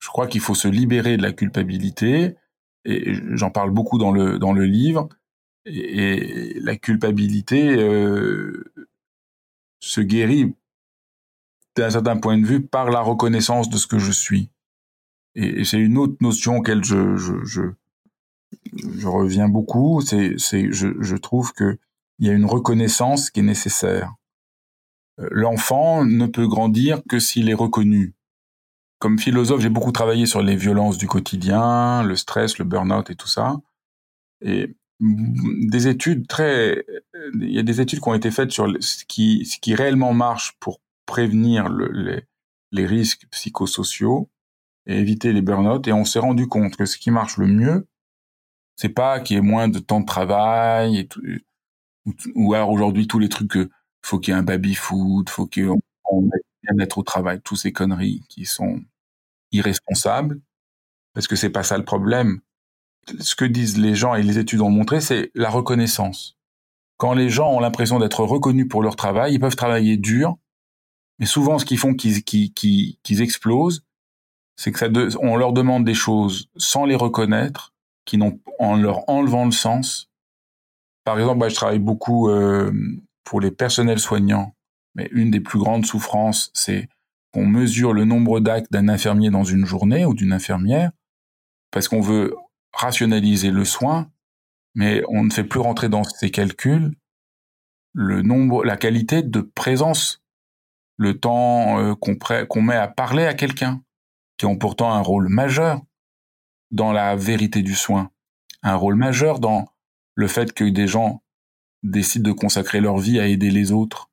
je 0.00 0.08
crois 0.08 0.26
qu'il 0.26 0.40
faut 0.40 0.54
se 0.54 0.68
libérer 0.68 1.16
de 1.16 1.22
la 1.22 1.32
culpabilité. 1.32 2.36
Et 2.84 3.14
j'en 3.36 3.50
parle 3.50 3.70
beaucoup 3.70 3.98
dans 3.98 4.12
le 4.12 4.38
dans 4.38 4.52
le 4.52 4.64
livre. 4.64 5.08
Et, 5.68 6.58
la 6.60 6.76
culpabilité 6.76 7.76
euh, 7.76 8.72
se 9.80 10.00
guérit 10.00 10.54
d'un 11.76 11.90
certain 11.90 12.16
point 12.16 12.38
de 12.38 12.46
vue 12.46 12.60
par 12.60 12.90
la 12.90 13.00
reconnaissance 13.00 13.70
de 13.70 13.76
ce 13.76 13.86
que 13.86 13.98
je 13.98 14.12
suis. 14.12 14.50
Et, 15.34 15.60
et 15.60 15.64
c'est 15.64 15.78
une 15.78 15.98
autre 15.98 16.16
notion 16.20 16.56
auquel 16.58 16.84
je 16.84 17.16
je, 17.16 17.44
je, 17.44 17.62
je 18.74 19.06
reviens 19.06 19.48
beaucoup. 19.48 20.00
C'est 20.00 20.34
c'est 20.38 20.72
je, 20.72 20.88
je 21.00 21.16
trouve 21.16 21.52
que 21.52 21.78
il 22.18 22.26
y 22.26 22.30
a 22.30 22.32
une 22.32 22.46
reconnaissance 22.46 23.30
qui 23.30 23.40
est 23.40 23.44
nécessaire. 23.44 24.14
Euh, 25.20 25.28
l'enfant 25.30 26.04
ne 26.04 26.26
peut 26.26 26.48
grandir 26.48 27.02
que 27.08 27.18
s'il 27.18 27.48
est 27.48 27.54
reconnu. 27.54 28.14
Comme 28.98 29.18
philosophe, 29.18 29.60
j'ai 29.60 29.68
beaucoup 29.68 29.92
travaillé 29.92 30.26
sur 30.26 30.42
les 30.42 30.56
violences 30.56 30.98
du 30.98 31.06
quotidien, 31.06 32.02
le 32.02 32.16
stress, 32.16 32.58
le 32.58 32.64
burn-out 32.64 33.10
et 33.10 33.14
tout 33.14 33.28
ça. 33.28 33.60
Et 34.40 34.74
des 35.00 35.88
études 35.88 36.26
très, 36.26 36.84
il 37.34 37.52
y 37.52 37.58
a 37.58 37.62
des 37.62 37.80
études 37.80 38.00
qui 38.00 38.08
ont 38.08 38.14
été 38.14 38.30
faites 38.30 38.50
sur 38.50 38.66
ce 38.80 39.04
qui, 39.04 39.44
ce 39.44 39.58
qui 39.58 39.74
réellement 39.74 40.12
marche 40.12 40.56
pour 40.60 40.80
prévenir 41.06 41.68
le, 41.68 41.90
les, 41.92 42.22
les 42.72 42.86
risques 42.86 43.26
psychosociaux 43.30 44.28
et 44.86 44.98
éviter 44.98 45.32
les 45.32 45.42
burn-out. 45.42 45.86
Et 45.88 45.92
on 45.92 46.04
s'est 46.04 46.18
rendu 46.18 46.48
compte 46.48 46.76
que 46.76 46.84
ce 46.86 46.98
qui 46.98 47.10
marche 47.10 47.36
le 47.38 47.46
mieux, 47.46 47.86
c'est 48.76 48.88
pas 48.88 49.20
qu'il 49.20 49.36
y 49.36 49.38
ait 49.38 49.42
moins 49.42 49.68
de 49.68 49.78
temps 49.78 50.00
de 50.00 50.06
travail 50.06 50.98
et 50.98 51.06
tout, 51.08 51.22
ou, 52.34 52.54
alors 52.54 52.70
aujourd'hui 52.70 53.06
tous 53.06 53.18
les 53.18 53.28
trucs 53.28 53.50
que 53.50 53.70
faut 54.02 54.18
qu'il 54.18 54.32
y 54.32 54.36
ait 54.36 54.40
un 54.40 54.44
baby 54.44 54.74
food, 54.74 55.28
faut 55.28 55.46
qu'on 55.46 56.22
mette 56.22 56.44
bien-être 56.62 56.98
au 56.98 57.02
travail, 57.02 57.40
toutes 57.42 57.58
ces 57.58 57.72
conneries 57.72 58.22
qui 58.28 58.46
sont 58.46 58.80
irresponsables, 59.52 60.40
parce 61.14 61.28
que 61.28 61.36
c'est 61.36 61.50
pas 61.50 61.62
ça 61.64 61.78
le 61.78 61.84
problème. 61.84 62.40
Ce 63.20 63.34
que 63.34 63.44
disent 63.44 63.78
les 63.78 63.94
gens 63.94 64.14
et 64.14 64.22
les 64.22 64.38
études 64.38 64.60
ont 64.60 64.70
montré, 64.70 65.00
c'est 65.00 65.30
la 65.34 65.50
reconnaissance. 65.50 66.36
Quand 66.96 67.14
les 67.14 67.30
gens 67.30 67.52
ont 67.52 67.60
l'impression 67.60 67.98
d'être 67.98 68.24
reconnus 68.24 68.68
pour 68.68 68.82
leur 68.82 68.96
travail, 68.96 69.34
ils 69.34 69.40
peuvent 69.40 69.56
travailler 69.56 69.96
dur, 69.96 70.36
mais 71.18 71.26
souvent 71.26 71.58
ce 71.58 71.64
qu'ils 71.64 71.78
font 71.78 71.94
qu'ils 71.94 72.98
explosent, 73.20 73.84
c'est 74.56 74.72
que 74.72 74.78
ça 74.78 74.88
on 75.20 75.36
leur 75.36 75.52
demande 75.52 75.84
des 75.84 75.94
choses 75.94 76.48
sans 76.56 76.84
les 76.84 76.96
reconnaître, 76.96 77.72
qui 78.04 78.16
n'ont 78.16 78.40
en 78.58 78.74
leur 78.76 79.08
enlevant 79.08 79.44
le 79.44 79.52
sens, 79.52 80.08
par 81.08 81.18
exemple, 81.18 81.48
je 81.48 81.54
travaille 81.54 81.78
beaucoup 81.78 82.28
euh, 82.28 82.70
pour 83.24 83.40
les 83.40 83.50
personnels 83.50 83.98
soignants, 83.98 84.54
mais 84.94 85.08
une 85.12 85.30
des 85.30 85.40
plus 85.40 85.58
grandes 85.58 85.86
souffrances, 85.86 86.50
c'est 86.52 86.88
qu'on 87.32 87.46
mesure 87.46 87.94
le 87.94 88.04
nombre 88.04 88.40
d'actes 88.40 88.70
d'un 88.70 88.90
infirmier 88.90 89.30
dans 89.30 89.42
une 89.42 89.64
journée 89.64 90.04
ou 90.04 90.12
d'une 90.12 90.34
infirmière, 90.34 90.90
parce 91.70 91.88
qu'on 91.88 92.02
veut 92.02 92.34
rationaliser 92.72 93.50
le 93.50 93.64
soin, 93.64 94.10
mais 94.74 95.02
on 95.08 95.24
ne 95.24 95.30
fait 95.30 95.44
plus 95.44 95.60
rentrer 95.60 95.88
dans 95.88 96.04
ces 96.04 96.30
calculs 96.30 96.94
le 97.94 98.22
nombre, 98.22 98.64
la 98.64 98.76
qualité 98.76 99.22
de 99.22 99.40
présence, 99.40 100.22
le 100.96 101.18
temps 101.18 101.78
euh, 101.80 101.94
qu'on 101.94 102.62
met 102.62 102.76
à 102.76 102.88
parler 102.88 103.24
à 103.24 103.34
quelqu'un, 103.34 103.82
qui 104.36 104.46
ont 104.46 104.56
pourtant 104.56 104.92
un 104.92 105.00
rôle 105.00 105.28
majeur 105.28 105.80
dans 106.70 106.92
la 106.92 107.16
vérité 107.16 107.62
du 107.62 107.74
soin, 107.74 108.10
un 108.62 108.74
rôle 108.74 108.94
majeur 108.94 109.40
dans 109.40 109.66
le 110.14 110.28
fait 110.28 110.52
que 110.52 110.64
des 110.64 110.86
gens 110.86 111.22
décident 111.82 112.28
de 112.28 112.34
consacrer 112.34 112.80
leur 112.80 112.98
vie 112.98 113.20
à 113.20 113.26
aider 113.26 113.50
les 113.50 113.72
autres. 113.72 114.10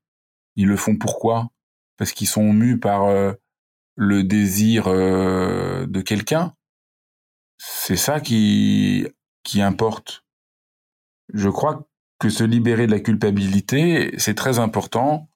Ils 0.56 0.68
le 0.68 0.78
font 0.78 0.96
pourquoi? 0.96 1.50
Parce 1.98 2.12
qu'ils 2.12 2.28
sont 2.28 2.54
mus 2.54 2.80
par 2.80 3.04
euh, 3.04 3.34
le 3.96 4.24
désir 4.24 4.86
euh, 4.88 5.86
de 5.88 6.02
quelqu'un. 6.02 6.54
C'est 7.58 7.96
ça 7.96 8.20
qui 8.20 9.12
importe. 9.56 10.24
Je 11.34 11.50
crois 11.50 11.88
que 12.20 12.30
se 12.30 12.44
libérer 12.44 12.88
de 12.88 12.92
la 12.92 13.00
culpabilité, 13.00 14.14
c'est 14.18 14.36
très 14.36 14.60
important 14.60 15.30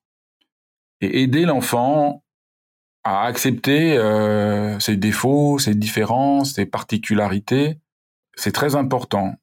et 1.01 1.21
aider 1.23 1.45
l'enfant 1.45 2.23
à 3.03 3.23
accepter 3.23 3.97
euh, 3.97 4.79
ses 4.79 4.97
défauts, 4.97 5.57
ses 5.59 5.75
différences, 5.75 6.53
ses 6.55 6.65
particularités, 6.65 7.79
c'est 8.35 8.51
très 8.51 8.75
important. 8.75 9.35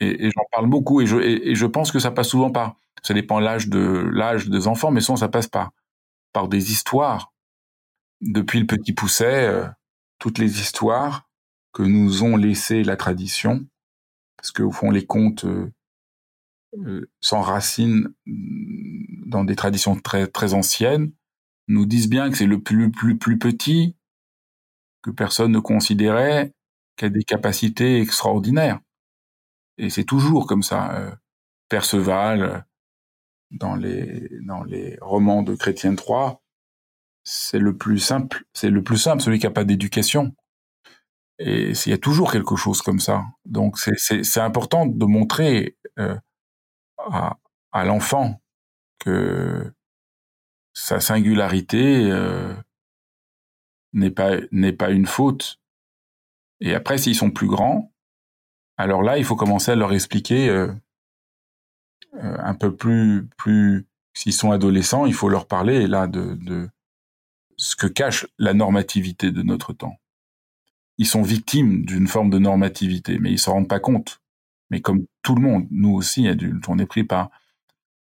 Et, 0.00 0.30
j'en 0.30 0.44
parle 0.52 0.66
beaucoup 0.66 1.00
et 1.00 1.06
je, 1.06 1.16
et, 1.18 1.54
je 1.54 1.66
pense 1.66 1.90
que 1.90 1.98
ça 1.98 2.10
passe 2.10 2.28
souvent 2.28 2.50
par, 2.50 2.76
ça 3.02 3.14
dépend 3.14 3.40
l'âge 3.40 3.68
de 3.68 3.80
l'âge 4.12 4.48
des 4.48 4.66
enfants, 4.68 4.90
mais 4.90 5.00
souvent 5.00 5.16
ça 5.16 5.28
passe 5.28 5.48
par 5.48 5.72
par 6.32 6.48
des 6.48 6.70
histoires. 6.70 7.32
Depuis 8.20 8.60
le 8.60 8.66
petit 8.66 8.92
pousset, 8.92 9.46
euh, 9.46 9.66
toutes 10.18 10.38
les 10.38 10.60
histoires 10.60 11.25
que 11.76 11.82
nous 11.82 12.22
ont 12.22 12.38
laissées 12.38 12.82
la 12.84 12.96
tradition, 12.96 13.66
parce 14.38 14.50
qu'au 14.50 14.70
fond 14.72 14.90
les 14.90 15.04
contes 15.04 15.44
euh, 15.44 15.70
euh, 16.78 17.10
s'enracinent 17.20 18.14
dans 19.26 19.44
des 19.44 19.56
traditions 19.56 19.94
très 19.94 20.26
très 20.26 20.54
anciennes, 20.54 21.12
nous 21.68 21.84
disent 21.84 22.08
bien 22.08 22.30
que 22.30 22.36
c'est 22.38 22.46
le 22.46 22.62
plus 22.62 22.90
plus 22.90 23.18
plus 23.18 23.38
petit 23.38 23.94
que 25.02 25.10
personne 25.10 25.52
ne 25.52 25.58
considérait 25.58 26.54
qui 26.96 27.04
a 27.04 27.10
des 27.10 27.24
capacités 27.24 28.00
extraordinaires. 28.00 28.80
Et 29.76 29.90
c'est 29.90 30.04
toujours 30.04 30.46
comme 30.46 30.62
ça. 30.62 30.96
Euh, 30.96 31.14
Perceval, 31.68 32.64
dans 33.50 33.74
les 33.74 34.30
dans 34.46 34.64
les 34.64 34.96
romans 35.02 35.42
de 35.42 35.54
Chrétien 35.54 35.94
III, 35.94 36.36
c'est 37.22 37.58
le 37.58 37.76
plus 37.76 37.98
simple. 37.98 38.44
C'est 38.54 38.70
le 38.70 38.82
plus 38.82 38.96
simple, 38.96 39.22
celui 39.22 39.38
qui 39.38 39.46
a 39.46 39.50
pas 39.50 39.64
d'éducation. 39.64 40.34
Et 41.38 41.72
il 41.72 41.90
y 41.90 41.92
a 41.92 41.98
toujours 41.98 42.32
quelque 42.32 42.56
chose 42.56 42.80
comme 42.82 43.00
ça. 43.00 43.24
Donc 43.44 43.78
c'est 43.78 44.40
important 44.40 44.86
de 44.86 45.04
montrer 45.04 45.76
euh, 45.98 46.16
à, 46.98 47.38
à 47.72 47.84
l'enfant 47.84 48.40
que 48.98 49.72
sa 50.72 51.00
singularité 51.00 52.10
n'est 53.92 54.10
pas 54.10 54.36
n'est 54.50 54.72
pas 54.72 54.90
une 54.90 55.06
faute. 55.06 55.60
Et 56.60 56.74
après, 56.74 56.96
s'ils 56.96 57.14
sont 57.14 57.30
plus 57.30 57.48
grands, 57.48 57.92
alors 58.78 59.02
là, 59.02 59.18
il 59.18 59.24
faut 59.24 59.36
commencer 59.36 59.72
à 59.72 59.76
leur 59.76 59.92
expliquer 59.92 60.48
un 62.12 62.54
peu 62.54 62.74
plus 62.74 63.28
plus. 63.36 63.86
S'ils 64.14 64.32
sont 64.32 64.50
adolescents, 64.50 65.04
il 65.04 65.12
faut 65.12 65.28
leur 65.28 65.46
parler 65.46 65.86
là 65.86 66.06
de, 66.06 66.34
de 66.34 66.70
ce 67.58 67.76
que 67.76 67.86
cache 67.86 68.26
la 68.38 68.54
normativité 68.54 69.30
de 69.30 69.42
notre 69.42 69.74
temps. 69.74 69.96
Ils 70.98 71.06
sont 71.06 71.22
victimes 71.22 71.84
d'une 71.84 72.06
forme 72.06 72.30
de 72.30 72.38
normativité, 72.38 73.18
mais 73.18 73.30
ils 73.30 73.38
s'en 73.38 73.52
rendent 73.54 73.68
pas 73.68 73.80
compte. 73.80 74.20
Mais 74.70 74.80
comme 74.80 75.06
tout 75.22 75.34
le 75.34 75.42
monde, 75.42 75.66
nous 75.70 75.92
aussi 75.92 76.26
adultes, 76.26 76.68
on 76.68 76.78
est 76.78 76.86
pris 76.86 77.04
par, 77.04 77.30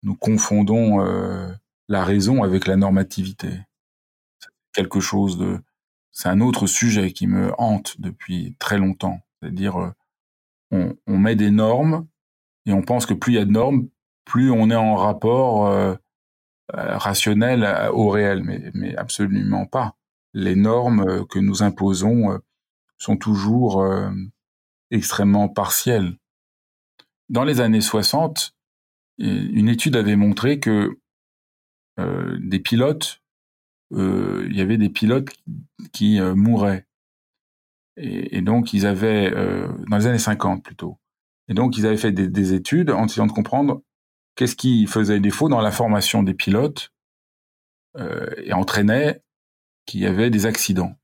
nous 0.03 0.15
confondons 0.15 1.01
euh, 1.01 1.49
la 1.87 2.03
raison 2.03 2.43
avec 2.43 2.67
la 2.67 2.75
normativité. 2.75 3.61
Quelque 4.73 4.99
chose 4.99 5.37
de, 5.37 5.59
c'est 6.11 6.29
un 6.29 6.41
autre 6.41 6.67
sujet 6.67 7.13
qui 7.13 7.27
me 7.27 7.51
hante 7.57 7.99
depuis 7.99 8.55
très 8.59 8.77
longtemps. 8.77 9.21
C'est-à-dire, 9.39 9.93
euh, 10.71 10.93
on, 11.07 11.17
met 11.17 11.35
des 11.35 11.51
normes 11.51 12.07
et 12.65 12.73
on 12.73 12.81
pense 12.81 13.05
que 13.05 13.13
plus 13.13 13.33
il 13.33 13.35
y 13.37 13.41
a 13.41 13.45
de 13.45 13.51
normes, 13.51 13.89
plus 14.25 14.51
on 14.51 14.69
est 14.69 14.75
en 14.75 14.95
rapport 14.95 15.67
euh, 15.67 15.95
rationnel 16.73 17.89
au 17.91 18.09
réel, 18.09 18.43
mais, 18.43 18.71
mais, 18.73 18.95
absolument 18.95 19.65
pas. 19.65 19.95
Les 20.33 20.55
normes 20.55 21.25
que 21.27 21.39
nous 21.39 21.63
imposons 21.63 22.39
sont 23.01 23.17
toujours 23.17 23.85
extrêmement 24.91 25.49
partielles. 25.49 26.17
Dans 27.29 27.43
les 27.43 27.61
années 27.61 27.81
60, 27.81 28.53
une 29.17 29.69
étude 29.69 29.95
avait 29.95 30.15
montré 30.15 30.59
que 30.59 30.99
euh, 31.99 32.37
des 32.41 32.59
pilotes, 32.59 33.21
euh, 33.93 34.47
il 34.49 34.57
y 34.57 34.61
avait 34.61 34.77
des 34.77 34.89
pilotes 34.89 35.29
qui 35.91 36.19
euh, 36.19 36.35
mouraient. 36.35 36.87
Et, 37.97 38.41
donc, 38.41 38.73
ils 38.73 38.87
avaient, 38.87 39.31
dans 39.31 39.97
les 39.97 40.07
années 40.07 40.17
50 40.17 40.63
plutôt, 40.63 40.97
et 41.49 41.53
donc 41.53 41.77
ils 41.77 41.85
avaient 41.85 41.97
fait 41.97 42.13
des, 42.13 42.29
des 42.29 42.53
études 42.53 42.89
en 42.89 43.05
essayant 43.05 43.27
de 43.27 43.33
comprendre 43.33 43.83
qu'est-ce 44.35 44.55
qui 44.55 44.87
faisait 44.87 45.19
défaut 45.19 45.49
dans 45.49 45.61
la 45.61 45.71
formation 45.71 46.23
des 46.23 46.33
pilotes 46.33 46.91
euh, 47.97 48.29
et 48.37 48.53
entraînait 48.53 49.21
qu'il 49.85 49.99
y 49.99 50.07
avait 50.07 50.29
des 50.29 50.45
accidents. 50.45 50.95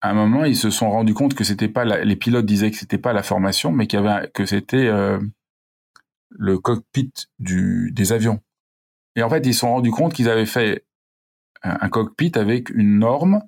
À 0.00 0.10
un 0.10 0.14
moment, 0.14 0.44
ils 0.44 0.56
se 0.56 0.70
sont 0.70 0.90
rendus 0.90 1.14
compte 1.14 1.34
que 1.34 1.44
c'était 1.44 1.68
pas 1.68 1.84
la, 1.84 2.04
les 2.04 2.16
pilotes 2.16 2.46
disaient 2.46 2.70
que 2.70 2.76
c'était 2.76 2.98
pas 2.98 3.12
la 3.12 3.22
formation, 3.22 3.72
mais 3.72 3.86
qu'il 3.86 4.00
y 4.00 4.06
avait 4.06 4.30
que 4.30 4.44
c'était 4.44 4.86
euh, 4.86 5.18
le 6.30 6.58
cockpit 6.58 7.12
du, 7.38 7.90
des 7.92 8.12
avions. 8.12 8.40
Et 9.16 9.22
en 9.22 9.30
fait, 9.30 9.46
ils 9.46 9.54
se 9.54 9.60
sont 9.60 9.70
rendus 9.70 9.90
compte 9.90 10.12
qu'ils 10.12 10.28
avaient 10.28 10.46
fait 10.46 10.84
un, 11.62 11.88
cockpit 11.88 12.32
avec 12.34 12.70
une 12.70 12.98
norme. 12.98 13.42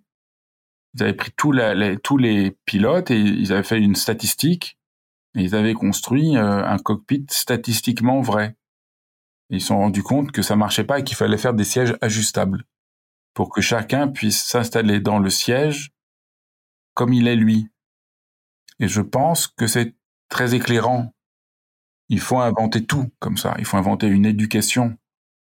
Ils 0.95 1.03
avaient 1.03 1.15
pris 1.15 1.31
tous, 1.37 1.53
la, 1.53 1.75
les, 1.75 1.99
tous 1.99 2.17
les 2.17 2.57
pilotes 2.65 3.11
et 3.11 3.19
ils 3.19 3.53
avaient 3.53 3.63
fait 3.63 3.79
une 3.79 3.95
statistique 3.95 4.79
ils 5.35 5.55
avaient 5.55 5.75
construit 5.75 6.37
euh, 6.37 6.65
un 6.65 6.79
cockpit 6.79 7.27
statistiquement 7.31 8.21
vrai. 8.21 8.57
ils 9.51 9.61
se 9.61 9.69
sont 9.69 9.79
rendus 9.79 10.03
compte 10.03 10.33
que 10.33 10.43
ça 10.43 10.57
marchait 10.57 10.85
pas 10.85 11.01
et 11.01 11.05
qu'il 11.05 11.17
fallait 11.17 11.39
faire 11.39 11.55
des 11.55 11.65
sièges 11.65 11.97
ajustables 12.01 12.65
pour 13.35 13.51
que 13.51 13.61
chacun 13.61 14.09
puisse 14.09 14.43
s'installer 14.43 15.01
dans 15.01 15.19
le 15.19 15.31
siège 15.31 15.93
comme 16.99 17.13
il 17.13 17.29
est 17.29 17.37
lui. 17.37 17.69
Et 18.81 18.89
je 18.89 19.01
pense 19.01 19.47
que 19.47 19.69
c'est 19.69 19.95
très 20.29 20.57
éclairant. 20.57 21.15
Il 22.09 22.19
faut 22.19 22.41
inventer 22.41 22.85
tout 22.85 23.09
comme 23.21 23.37
ça. 23.37 23.55
Il 23.61 23.67
faut 23.67 23.77
inventer 23.77 24.09
une 24.09 24.27
éducation 24.27 24.99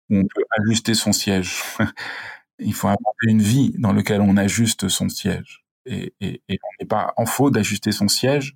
où 0.10 0.16
on 0.16 0.24
peut 0.34 0.46
ajuster 0.62 0.94
son 0.94 1.12
siège. 1.12 1.62
il 2.60 2.74
faut 2.74 2.88
inventer 2.88 3.28
une 3.28 3.42
vie 3.42 3.74
dans 3.78 3.92
laquelle 3.92 4.22
on 4.22 4.38
ajuste 4.38 4.88
son 4.88 5.10
siège. 5.10 5.66
Et, 5.86 6.14
et, 6.22 6.42
on 6.50 6.70
n'est 6.80 6.88
pas 6.88 7.14
en 7.18 7.26
faute 7.26 7.56
d'ajuster 7.56 7.92
son 7.92 8.08
siège, 8.08 8.56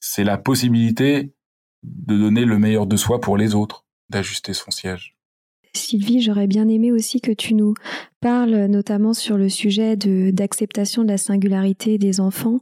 c'est 0.00 0.24
la 0.24 0.38
possibilité 0.38 1.34
de 1.82 2.16
donner 2.16 2.46
le 2.46 2.58
meilleur 2.58 2.86
de 2.86 2.96
soi 2.96 3.20
pour 3.20 3.36
les 3.36 3.54
autres, 3.54 3.84
d'ajuster 4.08 4.54
son 4.54 4.70
siège. 4.70 5.13
Sylvie, 5.76 6.20
j'aurais 6.20 6.46
bien 6.46 6.68
aimé 6.68 6.92
aussi 6.92 7.20
que 7.20 7.32
tu 7.32 7.54
nous 7.54 7.74
parles 8.20 8.66
notamment 8.66 9.12
sur 9.12 9.36
le 9.36 9.48
sujet 9.48 9.96
d'acceptation 9.96 11.02
de 11.02 11.08
la 11.08 11.18
singularité 11.18 11.98
des 11.98 12.20
enfants. 12.20 12.60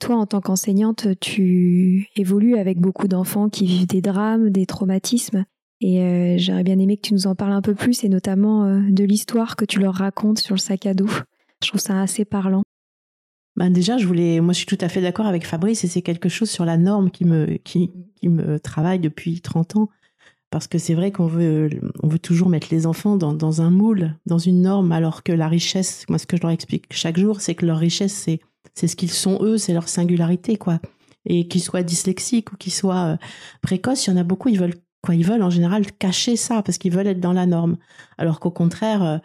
Toi, 0.00 0.16
en 0.16 0.26
tant 0.26 0.40
qu'enseignante, 0.40 1.06
tu 1.20 2.08
évolues 2.16 2.56
avec 2.56 2.78
beaucoup 2.78 3.08
d'enfants 3.08 3.48
qui 3.48 3.66
vivent 3.66 3.86
des 3.86 4.02
drames, 4.02 4.50
des 4.50 4.66
traumatismes. 4.66 5.44
Et 5.80 6.00
euh, 6.00 6.36
j'aurais 6.38 6.64
bien 6.64 6.78
aimé 6.78 6.96
que 6.96 7.02
tu 7.02 7.14
nous 7.14 7.26
en 7.26 7.34
parles 7.34 7.52
un 7.52 7.62
peu 7.62 7.74
plus, 7.74 8.04
et 8.04 8.08
notamment 8.08 8.64
euh, 8.64 8.80
de 8.90 9.04
l'histoire 9.04 9.56
que 9.56 9.64
tu 9.64 9.80
leur 9.80 9.94
racontes 9.94 10.38
sur 10.38 10.54
le 10.54 10.60
sac 10.60 10.86
à 10.86 10.94
dos. 10.94 11.10
Je 11.62 11.68
trouve 11.68 11.80
ça 11.80 12.00
assez 12.00 12.24
parlant. 12.24 12.62
Ben 13.56 13.70
déjà, 13.70 13.98
je 13.98 14.06
voulais, 14.06 14.40
moi, 14.40 14.52
je 14.52 14.58
suis 14.58 14.66
tout 14.66 14.78
à 14.80 14.88
fait 14.88 15.00
d'accord 15.00 15.26
avec 15.26 15.46
Fabrice 15.46 15.84
et 15.84 15.86
c'est 15.86 16.02
quelque 16.02 16.28
chose 16.28 16.50
sur 16.50 16.64
la 16.64 16.76
norme 16.76 17.10
qui 17.10 17.24
me, 17.24 17.56
qui, 17.58 17.92
qui 18.16 18.28
me 18.28 18.58
travaille 18.58 18.98
depuis 18.98 19.40
30 19.40 19.76
ans. 19.76 19.88
Parce 20.54 20.68
que 20.68 20.78
c'est 20.78 20.94
vrai 20.94 21.10
qu'on 21.10 21.26
veut, 21.26 21.68
on 22.04 22.06
veut 22.06 22.20
toujours 22.20 22.48
mettre 22.48 22.68
les 22.70 22.86
enfants 22.86 23.16
dans, 23.16 23.32
dans 23.32 23.60
un 23.60 23.70
moule, 23.70 24.14
dans 24.24 24.38
une 24.38 24.62
norme, 24.62 24.92
alors 24.92 25.24
que 25.24 25.32
la 25.32 25.48
richesse, 25.48 26.04
moi, 26.08 26.16
ce 26.16 26.26
que 26.26 26.36
je 26.36 26.42
leur 26.42 26.52
explique 26.52 26.84
chaque 26.92 27.18
jour, 27.18 27.40
c'est 27.40 27.56
que 27.56 27.66
leur 27.66 27.78
richesse, 27.78 28.12
c'est, 28.12 28.38
c'est 28.72 28.86
ce 28.86 28.94
qu'ils 28.94 29.10
sont 29.10 29.42
eux, 29.42 29.58
c'est 29.58 29.72
leur 29.72 29.88
singularité, 29.88 30.56
quoi. 30.56 30.78
Et 31.26 31.48
qu'ils 31.48 31.60
soient 31.60 31.82
dyslexiques 31.82 32.52
ou 32.52 32.56
qu'ils 32.56 32.72
soient 32.72 33.04
euh, 33.04 33.16
précoces, 33.62 34.06
il 34.06 34.10
y 34.10 34.12
en 34.12 34.16
a 34.16 34.22
beaucoup, 34.22 34.48
ils 34.48 34.60
veulent, 34.60 34.76
quoi, 35.02 35.16
ils 35.16 35.26
veulent 35.26 35.42
en 35.42 35.50
général 35.50 35.90
cacher 35.90 36.36
ça 36.36 36.62
parce 36.62 36.78
qu'ils 36.78 36.92
veulent 36.92 37.08
être 37.08 37.18
dans 37.18 37.32
la 37.32 37.46
norme. 37.46 37.76
Alors 38.16 38.38
qu'au 38.38 38.52
contraire, 38.52 39.02
euh, 39.02 39.18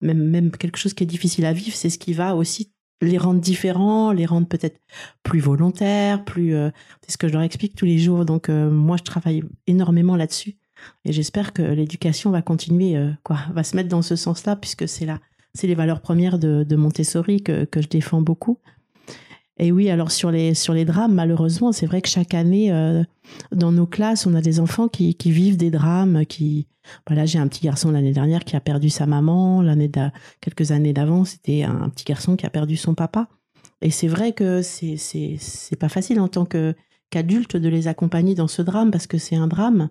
même, 0.00 0.22
même 0.22 0.52
quelque 0.52 0.78
chose 0.78 0.94
qui 0.94 1.02
est 1.02 1.08
difficile 1.08 1.44
à 1.44 1.52
vivre, 1.52 1.74
c'est 1.74 1.90
ce 1.90 1.98
qui 1.98 2.12
va 2.12 2.36
aussi 2.36 2.70
les 3.00 3.18
rendre 3.18 3.40
différents, 3.40 4.12
les 4.12 4.26
rendre 4.26 4.46
peut-être 4.46 4.78
plus 5.24 5.40
volontaires, 5.40 6.24
plus. 6.24 6.54
Euh, 6.54 6.70
c'est 7.02 7.14
ce 7.14 7.18
que 7.18 7.26
je 7.26 7.32
leur 7.32 7.42
explique 7.42 7.74
tous 7.74 7.84
les 7.84 7.98
jours. 7.98 8.24
Donc 8.24 8.48
moi, 8.48 8.96
je 8.96 9.02
travaille 9.02 9.42
énormément 9.66 10.14
là-dessus 10.14 10.56
et 11.04 11.12
j'espère 11.12 11.52
que 11.52 11.62
l'éducation 11.62 12.30
va 12.30 12.42
continuer, 12.42 12.96
euh, 12.96 13.10
quoi, 13.22 13.38
va 13.52 13.62
se 13.64 13.76
mettre 13.76 13.88
dans 13.88 14.02
ce 14.02 14.16
sens-là 14.16 14.56
puisque 14.56 14.88
c'est 14.88 15.06
là, 15.06 15.20
c'est 15.54 15.66
les 15.66 15.74
valeurs 15.74 16.00
premières 16.00 16.38
de, 16.38 16.76
Montessori 16.76 17.42
que, 17.42 17.64
que 17.64 17.80
je 17.80 17.88
défends 17.88 18.22
beaucoup. 18.22 18.58
Et 19.58 19.72
oui, 19.72 19.90
alors 19.90 20.12
sur 20.12 20.30
les 20.30 20.54
sur 20.54 20.72
les 20.72 20.84
drames, 20.84 21.14
malheureusement, 21.14 21.72
c'est 21.72 21.86
vrai 21.86 22.00
que 22.00 22.08
chaque 22.08 22.32
année 22.32 22.72
euh, 22.72 23.02
dans 23.50 23.72
nos 23.72 23.86
classes, 23.86 24.24
on 24.26 24.34
a 24.34 24.40
des 24.40 24.60
enfants 24.60 24.86
qui, 24.88 25.14
qui 25.16 25.32
vivent 25.32 25.56
des 25.56 25.70
drames. 25.70 26.24
Qui, 26.26 26.68
voilà, 27.08 27.26
j'ai 27.26 27.40
un 27.40 27.48
petit 27.48 27.64
garçon 27.64 27.90
l'année 27.90 28.12
dernière 28.12 28.44
qui 28.44 28.54
a 28.54 28.60
perdu 28.60 28.88
sa 28.88 29.06
maman. 29.06 29.60
L'année 29.60 29.90
quelques 30.40 30.70
années 30.70 30.92
d'avant, 30.92 31.24
c'était 31.24 31.64
un 31.64 31.88
petit 31.88 32.04
garçon 32.04 32.36
qui 32.36 32.46
a 32.46 32.50
perdu 32.50 32.76
son 32.76 32.94
papa. 32.94 33.28
Et 33.82 33.90
c'est 33.90 34.08
vrai 34.08 34.32
que 34.32 34.62
c'est 34.62 34.96
c'est 34.96 35.76
pas 35.76 35.88
facile 35.88 36.20
en 36.20 36.28
tant 36.28 36.44
qu'adulte 36.44 37.56
de 37.56 37.68
les 37.68 37.88
accompagner 37.88 38.36
dans 38.36 38.48
ce 38.48 38.62
drame 38.62 38.92
parce 38.92 39.08
que 39.08 39.18
c'est 39.18 39.36
un 39.36 39.48
drame. 39.48 39.88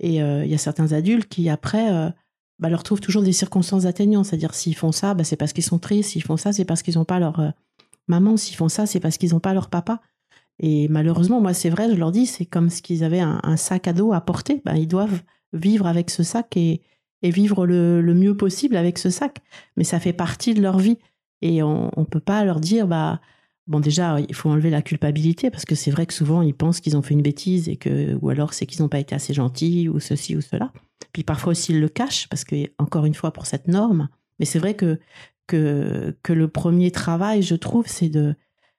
Et 0.00 0.22
euh, 0.22 0.44
il 0.44 0.50
y 0.50 0.54
a 0.54 0.58
certains 0.58 0.92
adultes 0.92 1.28
qui 1.28 1.48
après 1.48 1.92
euh, 1.92 2.10
bah, 2.58 2.68
leur 2.68 2.82
trouvent 2.82 3.00
toujours 3.00 3.22
des 3.22 3.32
circonstances 3.32 3.84
atteignantes. 3.84 4.26
C'est-à-dire 4.26 4.54
s'ils 4.54 4.76
font 4.76 4.92
ça, 4.92 5.14
bah, 5.14 5.24
c'est 5.24 5.36
parce 5.36 5.52
qu'ils 5.52 5.64
sont 5.64 5.78
tristes. 5.78 6.10
S'ils 6.10 6.22
font 6.22 6.36
ça, 6.36 6.52
c'est 6.52 6.64
parce 6.64 6.82
qu'ils 6.82 6.94
n'ont 6.94 7.04
pas 7.04 7.18
leur 7.18 7.54
maman, 8.08 8.36
s'ils 8.36 8.56
font 8.56 8.68
ça, 8.68 8.86
c'est 8.86 9.00
parce 9.00 9.18
qu'ils 9.18 9.30
n'ont 9.30 9.40
pas 9.40 9.54
leur 9.54 9.68
papa. 9.68 10.00
Et 10.60 10.88
malheureusement, 10.88 11.40
moi, 11.40 11.52
c'est 11.52 11.70
vrai, 11.70 11.90
je 11.90 11.96
leur 11.96 12.12
dis, 12.12 12.26
c'est 12.26 12.46
comme 12.46 12.70
s'ils 12.70 13.02
avaient 13.02 13.20
un, 13.20 13.56
sac 13.56 13.88
à 13.88 13.92
dos 13.92 14.12
à 14.12 14.20
porter. 14.20 14.62
Ben, 14.64 14.76
ils 14.76 14.86
doivent 14.88 15.22
vivre 15.52 15.86
avec 15.86 16.10
ce 16.10 16.22
sac 16.22 16.56
et, 16.56 16.82
vivre 17.22 17.66
le, 17.66 18.02
le, 18.02 18.14
mieux 18.14 18.36
possible 18.36 18.76
avec 18.76 18.98
ce 18.98 19.08
sac. 19.08 19.40
Mais 19.76 19.84
ça 19.84 19.98
fait 19.98 20.12
partie 20.12 20.54
de 20.54 20.60
leur 20.60 20.78
vie. 20.78 20.98
Et 21.40 21.62
on 21.62 21.90
ne 21.96 22.04
peut 22.04 22.20
pas 22.20 22.44
leur 22.44 22.60
dire, 22.60 22.86
bah, 22.86 23.20
bon, 23.66 23.80
déjà, 23.80 24.18
il 24.20 24.34
faut 24.34 24.50
enlever 24.50 24.70
la 24.70 24.82
culpabilité 24.82 25.50
parce 25.50 25.64
que 25.64 25.74
c'est 25.74 25.90
vrai 25.90 26.06
que 26.06 26.14
souvent, 26.14 26.42
ils 26.42 26.54
pensent 26.54 26.80
qu'ils 26.80 26.96
ont 26.96 27.02
fait 27.02 27.14
une 27.14 27.22
bêtise 27.22 27.68
et 27.68 27.76
que, 27.76 28.14
ou 28.20 28.28
alors 28.28 28.54
c'est 28.54 28.66
qu'ils 28.66 28.82
n'ont 28.82 28.88
pas 28.88 28.98
été 28.98 29.14
assez 29.14 29.34
gentils 29.34 29.88
ou 29.88 30.00
ceci 30.00 30.36
ou 30.36 30.40
cela. 30.40 30.72
Puis 31.12 31.22
parfois 31.22 31.52
aussi, 31.52 31.72
ils 31.72 31.80
le 31.80 31.88
cachent 31.88 32.28
parce 32.28 32.44
que, 32.44 32.56
encore 32.78 33.04
une 33.04 33.14
fois, 33.14 33.32
pour 33.32 33.46
cette 33.46 33.68
norme. 33.68 34.08
Mais 34.38 34.46
c'est 34.46 34.58
vrai 34.58 34.74
que 34.74 34.98
que, 35.46 36.16
que 36.22 36.32
le 36.32 36.48
premier 36.48 36.90
travail, 36.90 37.42
je 37.42 37.54
trouve, 37.54 37.86
c'est 37.86 38.08
de, 38.08 38.34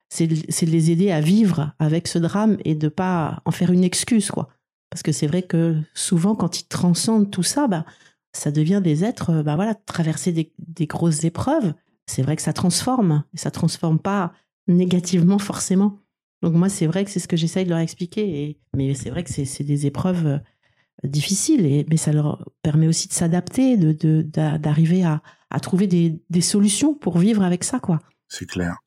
c'est 0.10 0.28
de, 0.28 0.36
de, 0.36 0.72
les 0.72 0.92
aider 0.92 1.12
à 1.12 1.22
vivre 1.22 1.74
avec 1.80 2.08
ce 2.08 2.18
drame 2.18 2.58
et 2.66 2.76
de 2.76 2.88
pas 2.88 3.42
en 3.46 3.52
faire 3.52 3.72
une 3.72 3.84
excuse, 3.84 4.32
quoi. 4.32 4.50
Parce 4.90 5.04
que 5.04 5.12
c'est 5.12 5.28
vrai 5.28 5.44
que 5.44 5.78
souvent, 5.94 6.36
quand 6.36 6.60
ils 6.60 6.68
transcendent 6.68 7.30
tout 7.30 7.44
ça, 7.44 7.68
bah, 7.68 7.86
ça 8.34 8.52
devient 8.52 8.82
des 8.84 9.04
êtres, 9.04 9.44
bah 9.44 9.56
voilà, 9.56 9.76
traverser 9.76 10.32
des, 10.32 10.54
des 10.58 10.88
grosses 10.88 11.24
épreuves, 11.24 11.74
c'est 12.08 12.22
vrai 12.22 12.36
que 12.36 12.42
ça 12.42 12.54
transforme. 12.54 13.24
Et 13.34 13.38
ça 13.38 13.52
transforme 13.52 14.00
pas 14.00 14.34
négativement 14.68 15.40
forcément. 15.40 16.00
Donc 16.42 16.54
moi, 16.54 16.70
c'est 16.70 16.88
vrai 16.88 17.06
que 17.06 17.12
c'est 17.12 17.20
ce 17.20 17.28
que 17.28 17.38
j'essaye 17.38 17.66
de 17.66 17.70
leur 17.70 17.80
expliquer. 17.80 18.44
Et, 18.44 18.60
mais 18.76 18.94
c'est 18.94 19.10
vrai 19.10 19.24
que 19.24 19.30
c'est 19.30 19.64
des 19.64 19.86
épreuves 19.86 20.28
euh, 20.28 20.38
difficiles, 21.04 21.66
et, 21.66 21.86
mais 21.90 21.98
ça 21.98 22.12
leur 22.12 22.46
permet 22.62 22.88
aussi 22.88 23.08
de 23.08 23.14
s'adapter, 23.14 23.78
de 23.78 24.22
d'arriver 24.22 25.04
à, 25.04 25.22
à 25.50 25.60
trouver 25.60 25.88
des, 25.88 26.22
des, 26.30 26.42
solutions 26.42 26.94
pour 26.94 27.18
vivre 27.18 27.44
avec 27.44 27.64
ça, 27.64 27.80
quoi. 27.80 28.00
C'est 28.28 28.46
clair. 28.46 28.78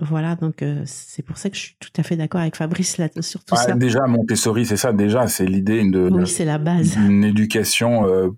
Voilà, 0.00 0.36
donc 0.36 0.62
euh, 0.62 0.82
c'est 0.84 1.22
pour 1.22 1.38
ça 1.38 1.50
que 1.50 1.56
je 1.56 1.62
suis 1.62 1.76
tout 1.80 1.90
à 1.96 2.04
fait 2.04 2.16
d'accord 2.16 2.40
avec 2.40 2.54
Fabrice 2.54 2.98
là, 2.98 3.08
sur 3.20 3.44
tout 3.44 3.56
ça. 3.56 3.74
Déjà, 3.74 4.06
Montessori, 4.06 4.64
c'est 4.64 4.76
ça, 4.76 4.92
déjà, 4.92 5.26
c'est 5.26 5.46
l'idée 5.46 5.82
de. 5.90 6.08
Oui, 6.12 6.26
c'est 6.26 6.44
la 6.44 6.58
base. 6.58 6.96
Une 6.96 7.24
éducation 7.24 8.06
euh, 8.06 8.30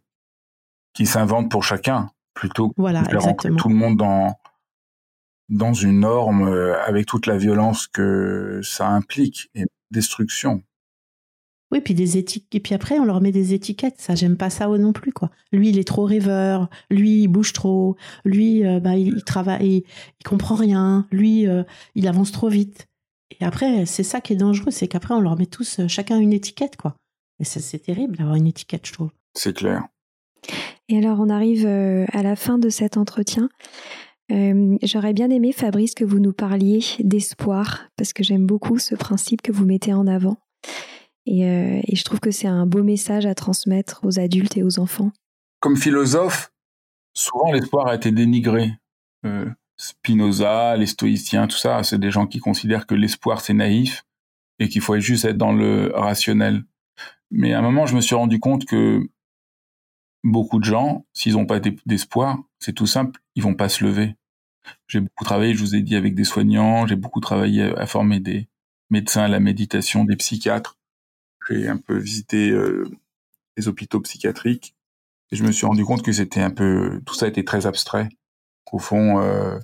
qui 0.95 1.05
s'inventent 1.05 1.51
pour 1.51 1.63
chacun, 1.63 2.11
plutôt 2.33 2.73
voilà, 2.79 3.03
que 3.03 3.49
tout 3.57 3.69
le 3.69 3.75
monde 3.75 3.99
dans 3.99 4.35
dans 5.51 5.75
une 5.75 6.01
norme 6.01 6.49
euh, 6.49 6.81
avec 6.85 7.07
toute 7.07 7.27
la 7.27 7.37
violence 7.37 7.89
que 7.89 8.61
ça 8.63 8.89
implique 8.89 9.51
et 9.55 9.67
destruction. 9.91 10.63
Oui, 11.73 11.81
puis 11.81 11.95
des 11.95 12.17
étiquettes. 12.17 12.55
Et 12.55 12.61
puis 12.61 12.75
après, 12.75 12.99
on 12.99 13.05
leur 13.05 13.21
met 13.21 13.31
des 13.31 13.55
étiquettes. 13.55 14.01
Ça, 14.01 14.15
j'aime 14.15 14.37
pas 14.37 14.51
ça 14.51 14.67
non 14.67 14.93
plus, 14.93 15.13
quoi. 15.13 15.31
Lui, 15.53 15.69
il 15.69 15.79
est 15.79 15.87
trop 15.87 16.05
rêveur. 16.05 16.69
Lui, 16.89 17.23
il 17.23 17.29
bouge 17.29 17.53
trop. 17.53 17.97
Lui, 18.25 18.67
euh, 18.67 18.81
bah, 18.81 18.97
il, 18.97 19.23
travaille, 19.23 19.85
il, 20.21 20.25
comprend 20.25 20.57
rien. 20.57 21.07
Lui, 21.13 21.47
euh, 21.47 21.63
il 21.95 22.09
avance 22.09 22.33
trop 22.33 22.49
vite. 22.49 22.89
Et 23.39 23.45
après, 23.45 23.87
c'est 23.87 24.03
ça 24.03 24.21
qui 24.21 24.33
est 24.33 24.37
dangereux, 24.37 24.73
c'est 24.73 24.89
qu'après, 24.89 25.15
on 25.15 25.21
leur 25.21 25.39
met 25.39 25.47
tous 25.47 25.81
chacun 25.87 26.19
une 26.19 26.33
étiquette, 26.33 26.77
quoi. 26.77 26.97
Et 27.39 27.45
c'est 27.45 27.79
terrible 27.79 28.17
d'avoir 28.17 28.35
une 28.35 28.49
étiquette, 28.49 28.87
je 28.87 28.93
trouve. 28.93 29.11
C'est 29.35 29.57
clair. 29.57 29.85
Et 30.89 30.99
alors, 30.99 31.21
on 31.21 31.31
arrive 31.31 31.65
à 31.65 32.23
la 32.23 32.37
fin 32.37 32.59
de 32.59 32.69
cet 32.69 32.97
entretien. 32.97 33.49
Euh, 34.31 34.79
j'aurais 34.83 35.13
bien 35.13 35.31
aimé, 35.31 35.53
Fabrice, 35.53 35.95
que 35.95 36.05
vous 36.05 36.19
nous 36.19 36.33
parliez 36.33 36.81
d'espoir, 37.01 37.89
parce 37.97 38.13
que 38.13 38.23
j'aime 38.23 38.47
beaucoup 38.47 38.79
ce 38.79 38.95
principe 38.95 39.43
que 39.43 39.53
vous 39.53 39.65
mettez 39.65 39.93
en 39.93 40.07
avant. 40.07 40.37
Et, 41.27 41.45
euh, 41.45 41.81
je 41.93 42.05
trouve 42.05 42.21
que 42.21 42.31
c'est 42.31 42.49
un 42.49 42.67
beau 42.67 42.83
message 42.83 43.27
à 43.27 43.35
transmettre 43.35 44.01
aux 44.05 44.19
adultes 44.19 44.57
et 44.57 44.63
aux 44.63 44.79
enfants. 44.79 45.13
Comme 45.61 45.77
philosophe, 45.77 46.53
souvent 47.15 47.53
l'espoir 47.53 47.89
a 47.89 47.95
été 47.95 48.11
dénigré. 48.13 48.73
Euh, 49.27 49.47
Spinoza, 49.77 50.77
les 50.77 50.87
stoïciens, 50.87 51.47
tout 51.47 51.57
ça, 51.57 51.83
c'est 51.83 51.99
des 51.99 52.11
gens 52.11 52.27
qui 52.27 52.39
considèrent 52.39 52.87
que 52.87 52.95
l'espoir 52.95 53.41
c'est 53.41 53.55
naïf 53.55 54.05
et 54.59 54.69
qu'il 54.69 54.83
faut 54.83 54.99
juste 54.99 55.25
être 55.25 55.39
dans 55.39 55.53
le 55.53 55.93
rationnel. 55.95 56.65
Mais 57.31 57.53
à 57.53 57.59
un 57.59 57.63
moment, 57.63 57.87
je 57.87 57.97
me 57.97 58.01
suis 58.01 58.15
rendu 58.15 58.41
compte 58.41 58.65
que 58.65 59.09
beaucoup 60.23 60.59
de 60.59 60.65
gens, 60.65 61.07
s'ils 61.13 61.35
n'ont 61.35 61.47
pas 61.47 61.61
d'espoir, 61.87 62.39
c'est 62.59 62.75
tout 62.75 62.87
simple, 62.87 63.21
ils 63.35 63.43
vont 63.43 63.55
pas 63.55 63.69
se 63.69 63.85
lever. 63.85 64.17
J'ai 64.87 65.01
beaucoup 65.01 65.25
travaillé, 65.25 65.55
je 65.55 65.61
vous 65.61 65.75
ai 65.75 65.83
dit, 65.83 65.97
avec 65.97 66.15
des 66.15 66.25
soignants, 66.25 66.87
j'ai 66.87 66.97
beaucoup 66.97 67.21
travaillé 67.21 67.77
à 67.77 67.87
former 67.87 68.21
des 68.21 68.49
médecins 68.91 69.23
à 69.23 69.29
la 69.29 69.41
méditation, 69.41 70.05
des 70.05 70.17
psychiatres. 70.17 70.79
J'ai 71.49 71.69
un 71.69 71.77
peu 71.77 71.97
visité 71.97 72.51
euh, 72.51 72.91
les 73.57 73.69
hôpitaux 73.69 74.01
psychiatriques 74.01 74.75
et 75.31 75.37
je 75.37 75.45
me 75.45 75.53
suis 75.53 75.67
rendu 75.67 75.85
compte 75.85 76.03
que 76.03 76.13
c'était 76.13 76.43
un 76.43 76.51
peu, 76.51 77.01
tout 77.07 77.15
ça 77.15 77.29
était 77.29 77.45
très 77.45 77.67
abstrait. 77.67 78.09
Qu'au 78.65 78.79
fond, 78.79 79.21
euh, 79.21 79.59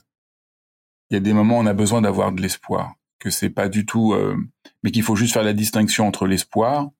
il 1.10 1.14
y 1.14 1.16
a 1.16 1.20
des 1.20 1.32
moments 1.32 1.58
où 1.58 1.62
on 1.62 1.66
a 1.66 1.74
besoin 1.74 2.02
d'avoir 2.02 2.32
de 2.32 2.40
l'espoir, 2.40 2.94
que 3.18 3.30
c'est 3.30 3.50
pas 3.50 3.68
du 3.68 3.84
tout, 3.84 4.12
euh, 4.14 4.36
mais 4.82 4.90
qu'il 4.90 5.02
faut 5.02 5.16
juste 5.16 5.34
faire 5.34 5.42
la 5.42 5.52
distinction 5.52 6.06
entre 6.06 6.26
l'espoir. 6.26 6.90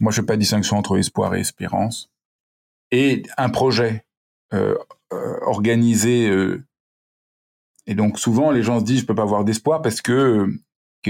Moi, 0.00 0.10
je 0.12 0.20
fais 0.20 0.26
pas 0.26 0.36
de 0.36 0.40
distinction 0.40 0.76
entre 0.76 0.96
espoir 0.98 1.34
et 1.34 1.40
espérance 1.40 2.10
et 2.90 3.22
un 3.36 3.50
projet 3.50 4.04
organisé 5.42 6.30
et 7.86 7.94
donc 7.94 8.18
souvent 8.18 8.50
les 8.50 8.62
gens 8.62 8.80
se 8.80 8.84
disent 8.84 9.00
je 9.00 9.06
peux 9.06 9.14
pas 9.14 9.22
avoir 9.22 9.44
d'espoir 9.44 9.82
parce 9.82 10.00
que 10.00 10.12
euh, 10.12 10.60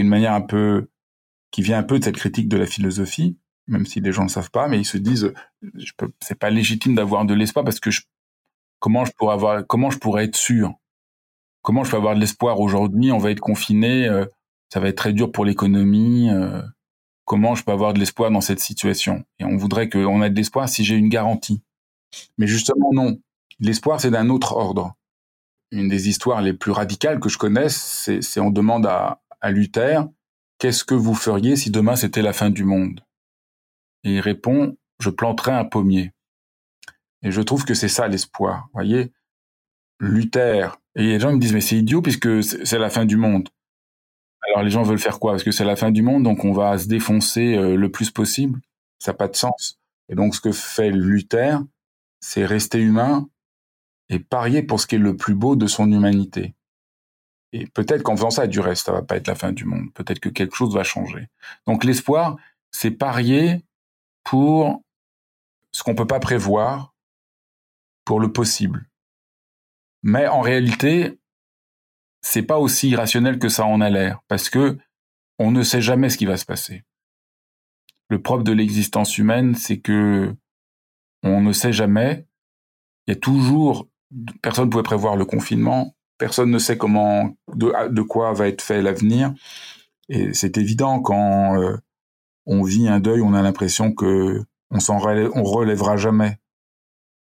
une 0.00 0.08
manière 0.08 0.32
un 0.32 0.40
peu 0.40 0.88
qui 1.50 1.62
vient 1.62 1.78
un 1.78 1.84
peu 1.84 1.98
de 1.98 2.04
cette 2.04 2.16
critique 2.16 2.48
de 2.48 2.56
la 2.56 2.66
philosophie, 2.66 3.38
même 3.68 3.86
si 3.86 4.00
les 4.00 4.12
gens 4.12 4.24
ne 4.24 4.28
savent 4.28 4.50
pas, 4.50 4.66
mais 4.68 4.78
ils 4.78 4.84
se 4.84 4.98
disent 4.98 5.32
je 5.62 5.92
peux 5.96 6.10
c'est 6.20 6.38
pas 6.38 6.50
légitime 6.50 6.94
d'avoir 6.94 7.24
de 7.24 7.34
l'espoir 7.34 7.64
parce 7.64 7.80
que 7.80 7.90
comment 8.80 9.04
je 9.04 9.12
pourrais 9.12 9.34
avoir 9.34 9.66
comment 9.66 9.90
je 9.90 9.98
pourrais 9.98 10.24
être 10.24 10.36
sûr? 10.36 10.74
Comment 11.62 11.84
je 11.84 11.90
peux 11.90 11.96
avoir 11.96 12.14
de 12.14 12.20
l'espoir 12.20 12.60
aujourd'hui? 12.60 13.12
On 13.12 13.18
va 13.18 13.30
être 13.30 13.40
confiné, 13.40 14.06
euh, 14.06 14.26
ça 14.70 14.80
va 14.80 14.88
être 14.88 14.98
très 14.98 15.12
dur 15.12 15.32
pour 15.32 15.44
l'économie. 15.44 16.30
Euh, 16.30 16.60
comment 17.24 17.54
je 17.54 17.64
peux 17.64 17.72
avoir 17.72 17.94
de 17.94 18.00
l'espoir 18.00 18.30
dans 18.30 18.42
cette 18.42 18.60
situation? 18.60 19.24
Et 19.38 19.44
on 19.44 19.56
voudrait 19.56 19.88
qu'on 19.88 20.22
ait 20.22 20.30
de 20.30 20.36
l'espoir 20.36 20.68
si 20.68 20.84
j'ai 20.84 20.96
une 20.96 21.08
garantie. 21.08 21.62
Mais 22.36 22.46
justement 22.46 22.90
non. 22.92 23.18
L'espoir 23.60 24.00
c'est 24.00 24.10
d'un 24.10 24.28
autre 24.28 24.54
ordre 24.54 24.94
une 25.74 25.88
des 25.88 26.08
histoires 26.08 26.40
les 26.40 26.52
plus 26.52 26.70
radicales 26.70 27.20
que 27.20 27.28
je 27.28 27.38
connaisse, 27.38 28.08
c'est 28.20 28.40
on 28.40 28.50
demande 28.50 28.86
à, 28.86 29.20
Luther 29.50 30.08
qu'est-ce 30.58 30.84
que 30.84 30.94
vous 30.94 31.14
feriez 31.14 31.56
si 31.56 31.70
demain 31.70 31.96
c'était 31.96 32.22
la 32.22 32.32
fin 32.32 32.48
du 32.48 32.64
monde? 32.64 33.00
Et 34.04 34.14
il 34.14 34.20
répond 34.20 34.76
je 35.00 35.10
planterais 35.10 35.52
un 35.52 35.64
pommier. 35.64 36.12
Et 37.22 37.30
je 37.30 37.42
trouve 37.42 37.64
que 37.64 37.74
c'est 37.74 37.88
ça 37.88 38.08
l'espoir. 38.08 38.68
Voyez, 38.72 39.12
Luther. 40.00 40.80
Et 40.94 41.02
les 41.02 41.20
gens 41.20 41.32
me 41.32 41.38
disent 41.38 41.52
mais 41.52 41.60
c'est 41.60 41.76
idiot 41.76 42.00
puisque 42.00 42.42
c'est 42.42 42.78
la 42.78 42.88
fin 42.88 43.04
du 43.04 43.16
monde. 43.16 43.50
Alors 44.46 44.62
les 44.62 44.70
gens 44.70 44.82
veulent 44.82 44.98
faire 44.98 45.18
quoi? 45.18 45.32
Parce 45.32 45.42
que 45.42 45.50
c'est 45.50 45.64
la 45.64 45.76
fin 45.76 45.90
du 45.90 46.02
monde, 46.02 46.22
donc 46.22 46.44
on 46.44 46.52
va 46.52 46.78
se 46.78 46.86
défoncer 46.86 47.56
euh, 47.56 47.76
le 47.76 47.90
plus 47.90 48.10
possible. 48.10 48.60
Ça 48.98 49.12
n'a 49.12 49.16
pas 49.16 49.28
de 49.28 49.36
sens. 49.36 49.78
Et 50.08 50.14
donc 50.14 50.34
ce 50.34 50.40
que 50.40 50.52
fait 50.52 50.90
Luther, 50.90 51.58
c'est 52.20 52.46
rester 52.46 52.78
humain 52.78 53.28
et 54.08 54.18
parier 54.18 54.62
pour 54.62 54.80
ce 54.80 54.86
qui 54.86 54.96
est 54.96 54.98
le 54.98 55.16
plus 55.16 55.34
beau 55.34 55.56
de 55.56 55.66
son 55.66 55.90
humanité. 55.90 56.54
Et 57.52 57.66
peut-être 57.66 58.02
qu'en 58.02 58.16
faisant 58.16 58.30
ça, 58.30 58.46
du 58.46 58.60
reste, 58.60 58.86
ça 58.86 58.92
va 58.92 59.02
pas 59.02 59.16
être 59.16 59.28
la 59.28 59.36
fin 59.36 59.52
du 59.52 59.64
monde. 59.64 59.92
Peut-être 59.94 60.18
que 60.18 60.28
quelque 60.28 60.56
chose 60.56 60.74
va 60.74 60.82
changer. 60.82 61.28
Donc 61.66 61.84
l'espoir, 61.84 62.36
c'est 62.72 62.90
parier 62.90 63.64
pour 64.24 64.82
ce 65.70 65.82
qu'on 65.82 65.94
peut 65.94 66.06
pas 66.06 66.20
prévoir, 66.20 66.94
pour 68.04 68.20
le 68.20 68.32
possible. 68.32 68.88
Mais 70.02 70.26
en 70.26 70.40
réalité, 70.40 71.18
c'est 72.22 72.42
pas 72.42 72.58
aussi 72.58 72.90
irrationnel 72.90 73.38
que 73.38 73.48
ça 73.48 73.64
en 73.64 73.80
a 73.80 73.90
l'air, 73.90 74.20
parce 74.28 74.50
que 74.50 74.78
on 75.38 75.50
ne 75.50 75.62
sait 75.62 75.80
jamais 75.80 76.10
ce 76.10 76.18
qui 76.18 76.26
va 76.26 76.36
se 76.36 76.44
passer. 76.44 76.84
Le 78.08 78.20
propre 78.20 78.44
de 78.44 78.52
l'existence 78.52 79.18
humaine, 79.18 79.54
c'est 79.54 79.80
que 79.80 80.34
on 81.22 81.40
ne 81.40 81.52
sait 81.52 81.72
jamais. 81.72 82.26
Il 83.06 83.14
y 83.14 83.16
a 83.16 83.20
toujours 83.20 83.88
personne 84.42 84.66
ne 84.66 84.70
pouvait 84.70 84.82
prévoir 84.82 85.16
le 85.16 85.24
confinement, 85.24 85.94
personne 86.18 86.50
ne 86.50 86.58
sait 86.58 86.76
comment, 86.76 87.36
de, 87.54 88.02
quoi 88.02 88.32
va 88.32 88.48
être 88.48 88.62
fait 88.62 88.82
l'avenir. 88.82 89.32
Et 90.08 90.34
c'est 90.34 90.58
évident 90.58 91.00
quand 91.00 91.60
euh, 91.60 91.76
on 92.46 92.62
vit 92.62 92.88
un 92.88 93.00
deuil, 93.00 93.20
on 93.20 93.34
a 93.34 93.42
l'impression 93.42 93.92
que 93.92 94.42
on 94.70 94.80
s'en 94.80 94.98
relèvera 94.98 95.96
jamais. 95.96 96.38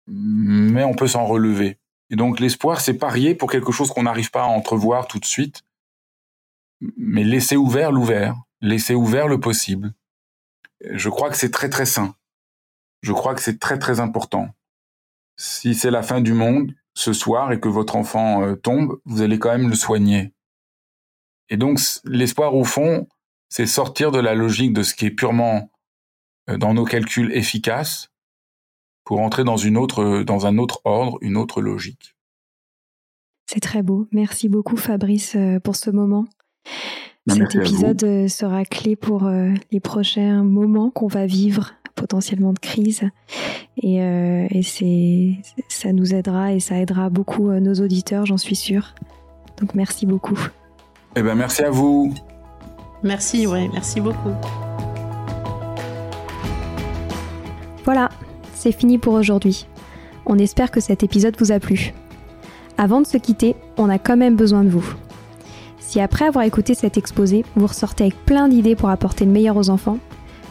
Mais 0.08 0.84
on 0.84 0.94
peut 0.94 1.08
s'en 1.08 1.26
relever. 1.26 1.78
Et 2.10 2.16
donc 2.16 2.40
l'espoir, 2.40 2.82
c'est 2.82 2.94
parier 2.94 3.36
pour 3.36 3.50
quelque 3.50 3.72
chose 3.72 3.90
qu'on 3.90 4.04
n'arrive 4.04 4.32
pas 4.32 4.44
à 4.44 4.48
entrevoir 4.48 5.08
tout 5.08 5.20
de 5.20 5.26
suite, 5.26 5.64
mais 6.98 7.24
laisser 7.24 7.56
ouvert 7.56 7.92
l'ouvert, 7.92 8.36
laisser 8.62 8.96
ouvert 8.96 9.28
le 9.28 9.40
possible. 9.40 9.94
Je 10.92 11.10
crois 11.10 11.30
que 11.30 11.38
c'est 11.38 11.52
très 11.52 11.70
très 11.70 11.86
sain. 11.86 12.16
Je 13.02 13.14
crois 13.14 13.36
que 13.36 13.42
c'est 13.42 13.60
très 13.60 13.80
très 13.80 14.00
important 14.00 14.50
si 15.36 15.76
c'est 15.76 15.92
la 15.92 16.04
fin 16.04 16.22
du 16.22 16.34
monde 16.34 16.74
ce 16.94 17.14
soir 17.14 17.52
et 17.52 17.60
que 17.60 17.68
votre 17.68 17.96
enfant 17.96 18.44
euh, 18.44 18.56
tombe, 18.56 19.00
vous 19.06 19.22
allez 19.22 19.40
quand 19.40 19.52
même 19.52 19.70
le 19.70 19.76
soigner. 19.76 20.34
Et 21.50 21.58
donc 21.58 21.80
l'espoir 22.06 22.56
au 22.56 22.64
fond, 22.64 23.08
c'est 23.50 23.66
sortir 23.66 24.12
de 24.12 24.20
la 24.20 24.36
logique 24.36 24.74
de 24.74 24.84
ce 24.84 24.94
qui 24.94 25.06
est 25.06 25.12
purement 25.12 25.72
euh, 26.50 26.58
dans 26.58 26.74
nos 26.74 26.86
calculs 26.86 27.32
efficaces 27.34 28.10
pour 29.06 29.20
entrer 29.20 29.44
dans 29.44 29.58
une 29.58 29.78
autre 29.78 30.24
dans 30.24 30.46
un 30.46 30.58
autre 30.58 30.82
ordre, 30.86 31.18
une 31.22 31.36
autre 31.36 31.62
logique. 31.62 32.16
C'est 33.48 33.60
très 33.60 33.84
beau. 33.84 34.08
Merci 34.12 34.48
beaucoup 34.48 34.78
Fabrice 34.78 35.36
euh, 35.36 35.60
pour 35.60 35.76
ce 35.76 35.90
moment. 35.90 36.26
Ben, 37.26 37.36
Cet 37.36 37.56
épisode 37.56 38.28
sera 38.28 38.66
clé 38.66 38.98
pour 38.98 39.30
les 39.72 39.80
prochains 39.80 40.44
moments 40.44 40.90
qu'on 40.92 41.08
va 41.08 41.26
vivre 41.26 41.74
potentiellement 41.96 42.54
de 42.54 42.60
crise. 42.60 43.02
Et, 43.78 44.02
euh, 44.02 44.48
et 44.50 44.64
c'est, 44.64 45.34
ça 45.68 45.94
nous 45.94 46.14
aidera 46.14 46.54
et 46.54 46.60
ça 46.60 46.76
aidera 46.76 47.10
beaucoup 47.10 47.50
euh, 47.50 47.60
nos 47.60 47.74
auditeurs, 47.76 48.26
j'en 48.26 48.38
suis 48.38 48.56
sûre. 48.56 48.94
Donc 49.60 49.76
merci 49.76 50.06
beaucoup. 50.06 50.40
Eh 51.16 51.22
ben 51.22 51.36
merci 51.36 51.64
à 51.64 51.70
vous. 51.70 52.14
Merci, 53.04 53.46
ouais, 53.48 53.70
merci 53.74 54.00
beaucoup. 54.02 54.32
Voilà, 57.86 58.10
c'est 58.54 58.72
fini 58.72 58.98
pour 58.98 59.14
aujourd'hui. 59.14 59.68
On 60.26 60.38
espère 60.38 60.72
que 60.72 60.80
cet 60.80 61.04
épisode 61.04 61.36
vous 61.38 61.52
a 61.52 61.60
plu. 61.60 61.94
Avant 62.78 63.02
de 63.02 63.08
se 63.08 63.18
quitter, 63.18 63.56
on 63.78 63.90
a 63.90 64.00
quand 64.00 64.18
même 64.18 64.36
besoin 64.36 64.64
de 64.64 64.70
vous. 64.70 64.86
Si 65.80 66.00
après 66.00 66.26
avoir 66.26 66.46
écouté 66.46 66.74
cet 66.74 66.98
exposé, 66.98 67.44
vous 67.56 67.68
ressortez 67.68 68.06
avec 68.06 68.16
plein 68.26 68.48
d'idées 68.48 68.76
pour 68.76 68.90
apporter 68.90 69.26
le 69.26 69.32
meilleur 69.32 69.58
aux 69.58 69.70
enfants, 69.70 70.00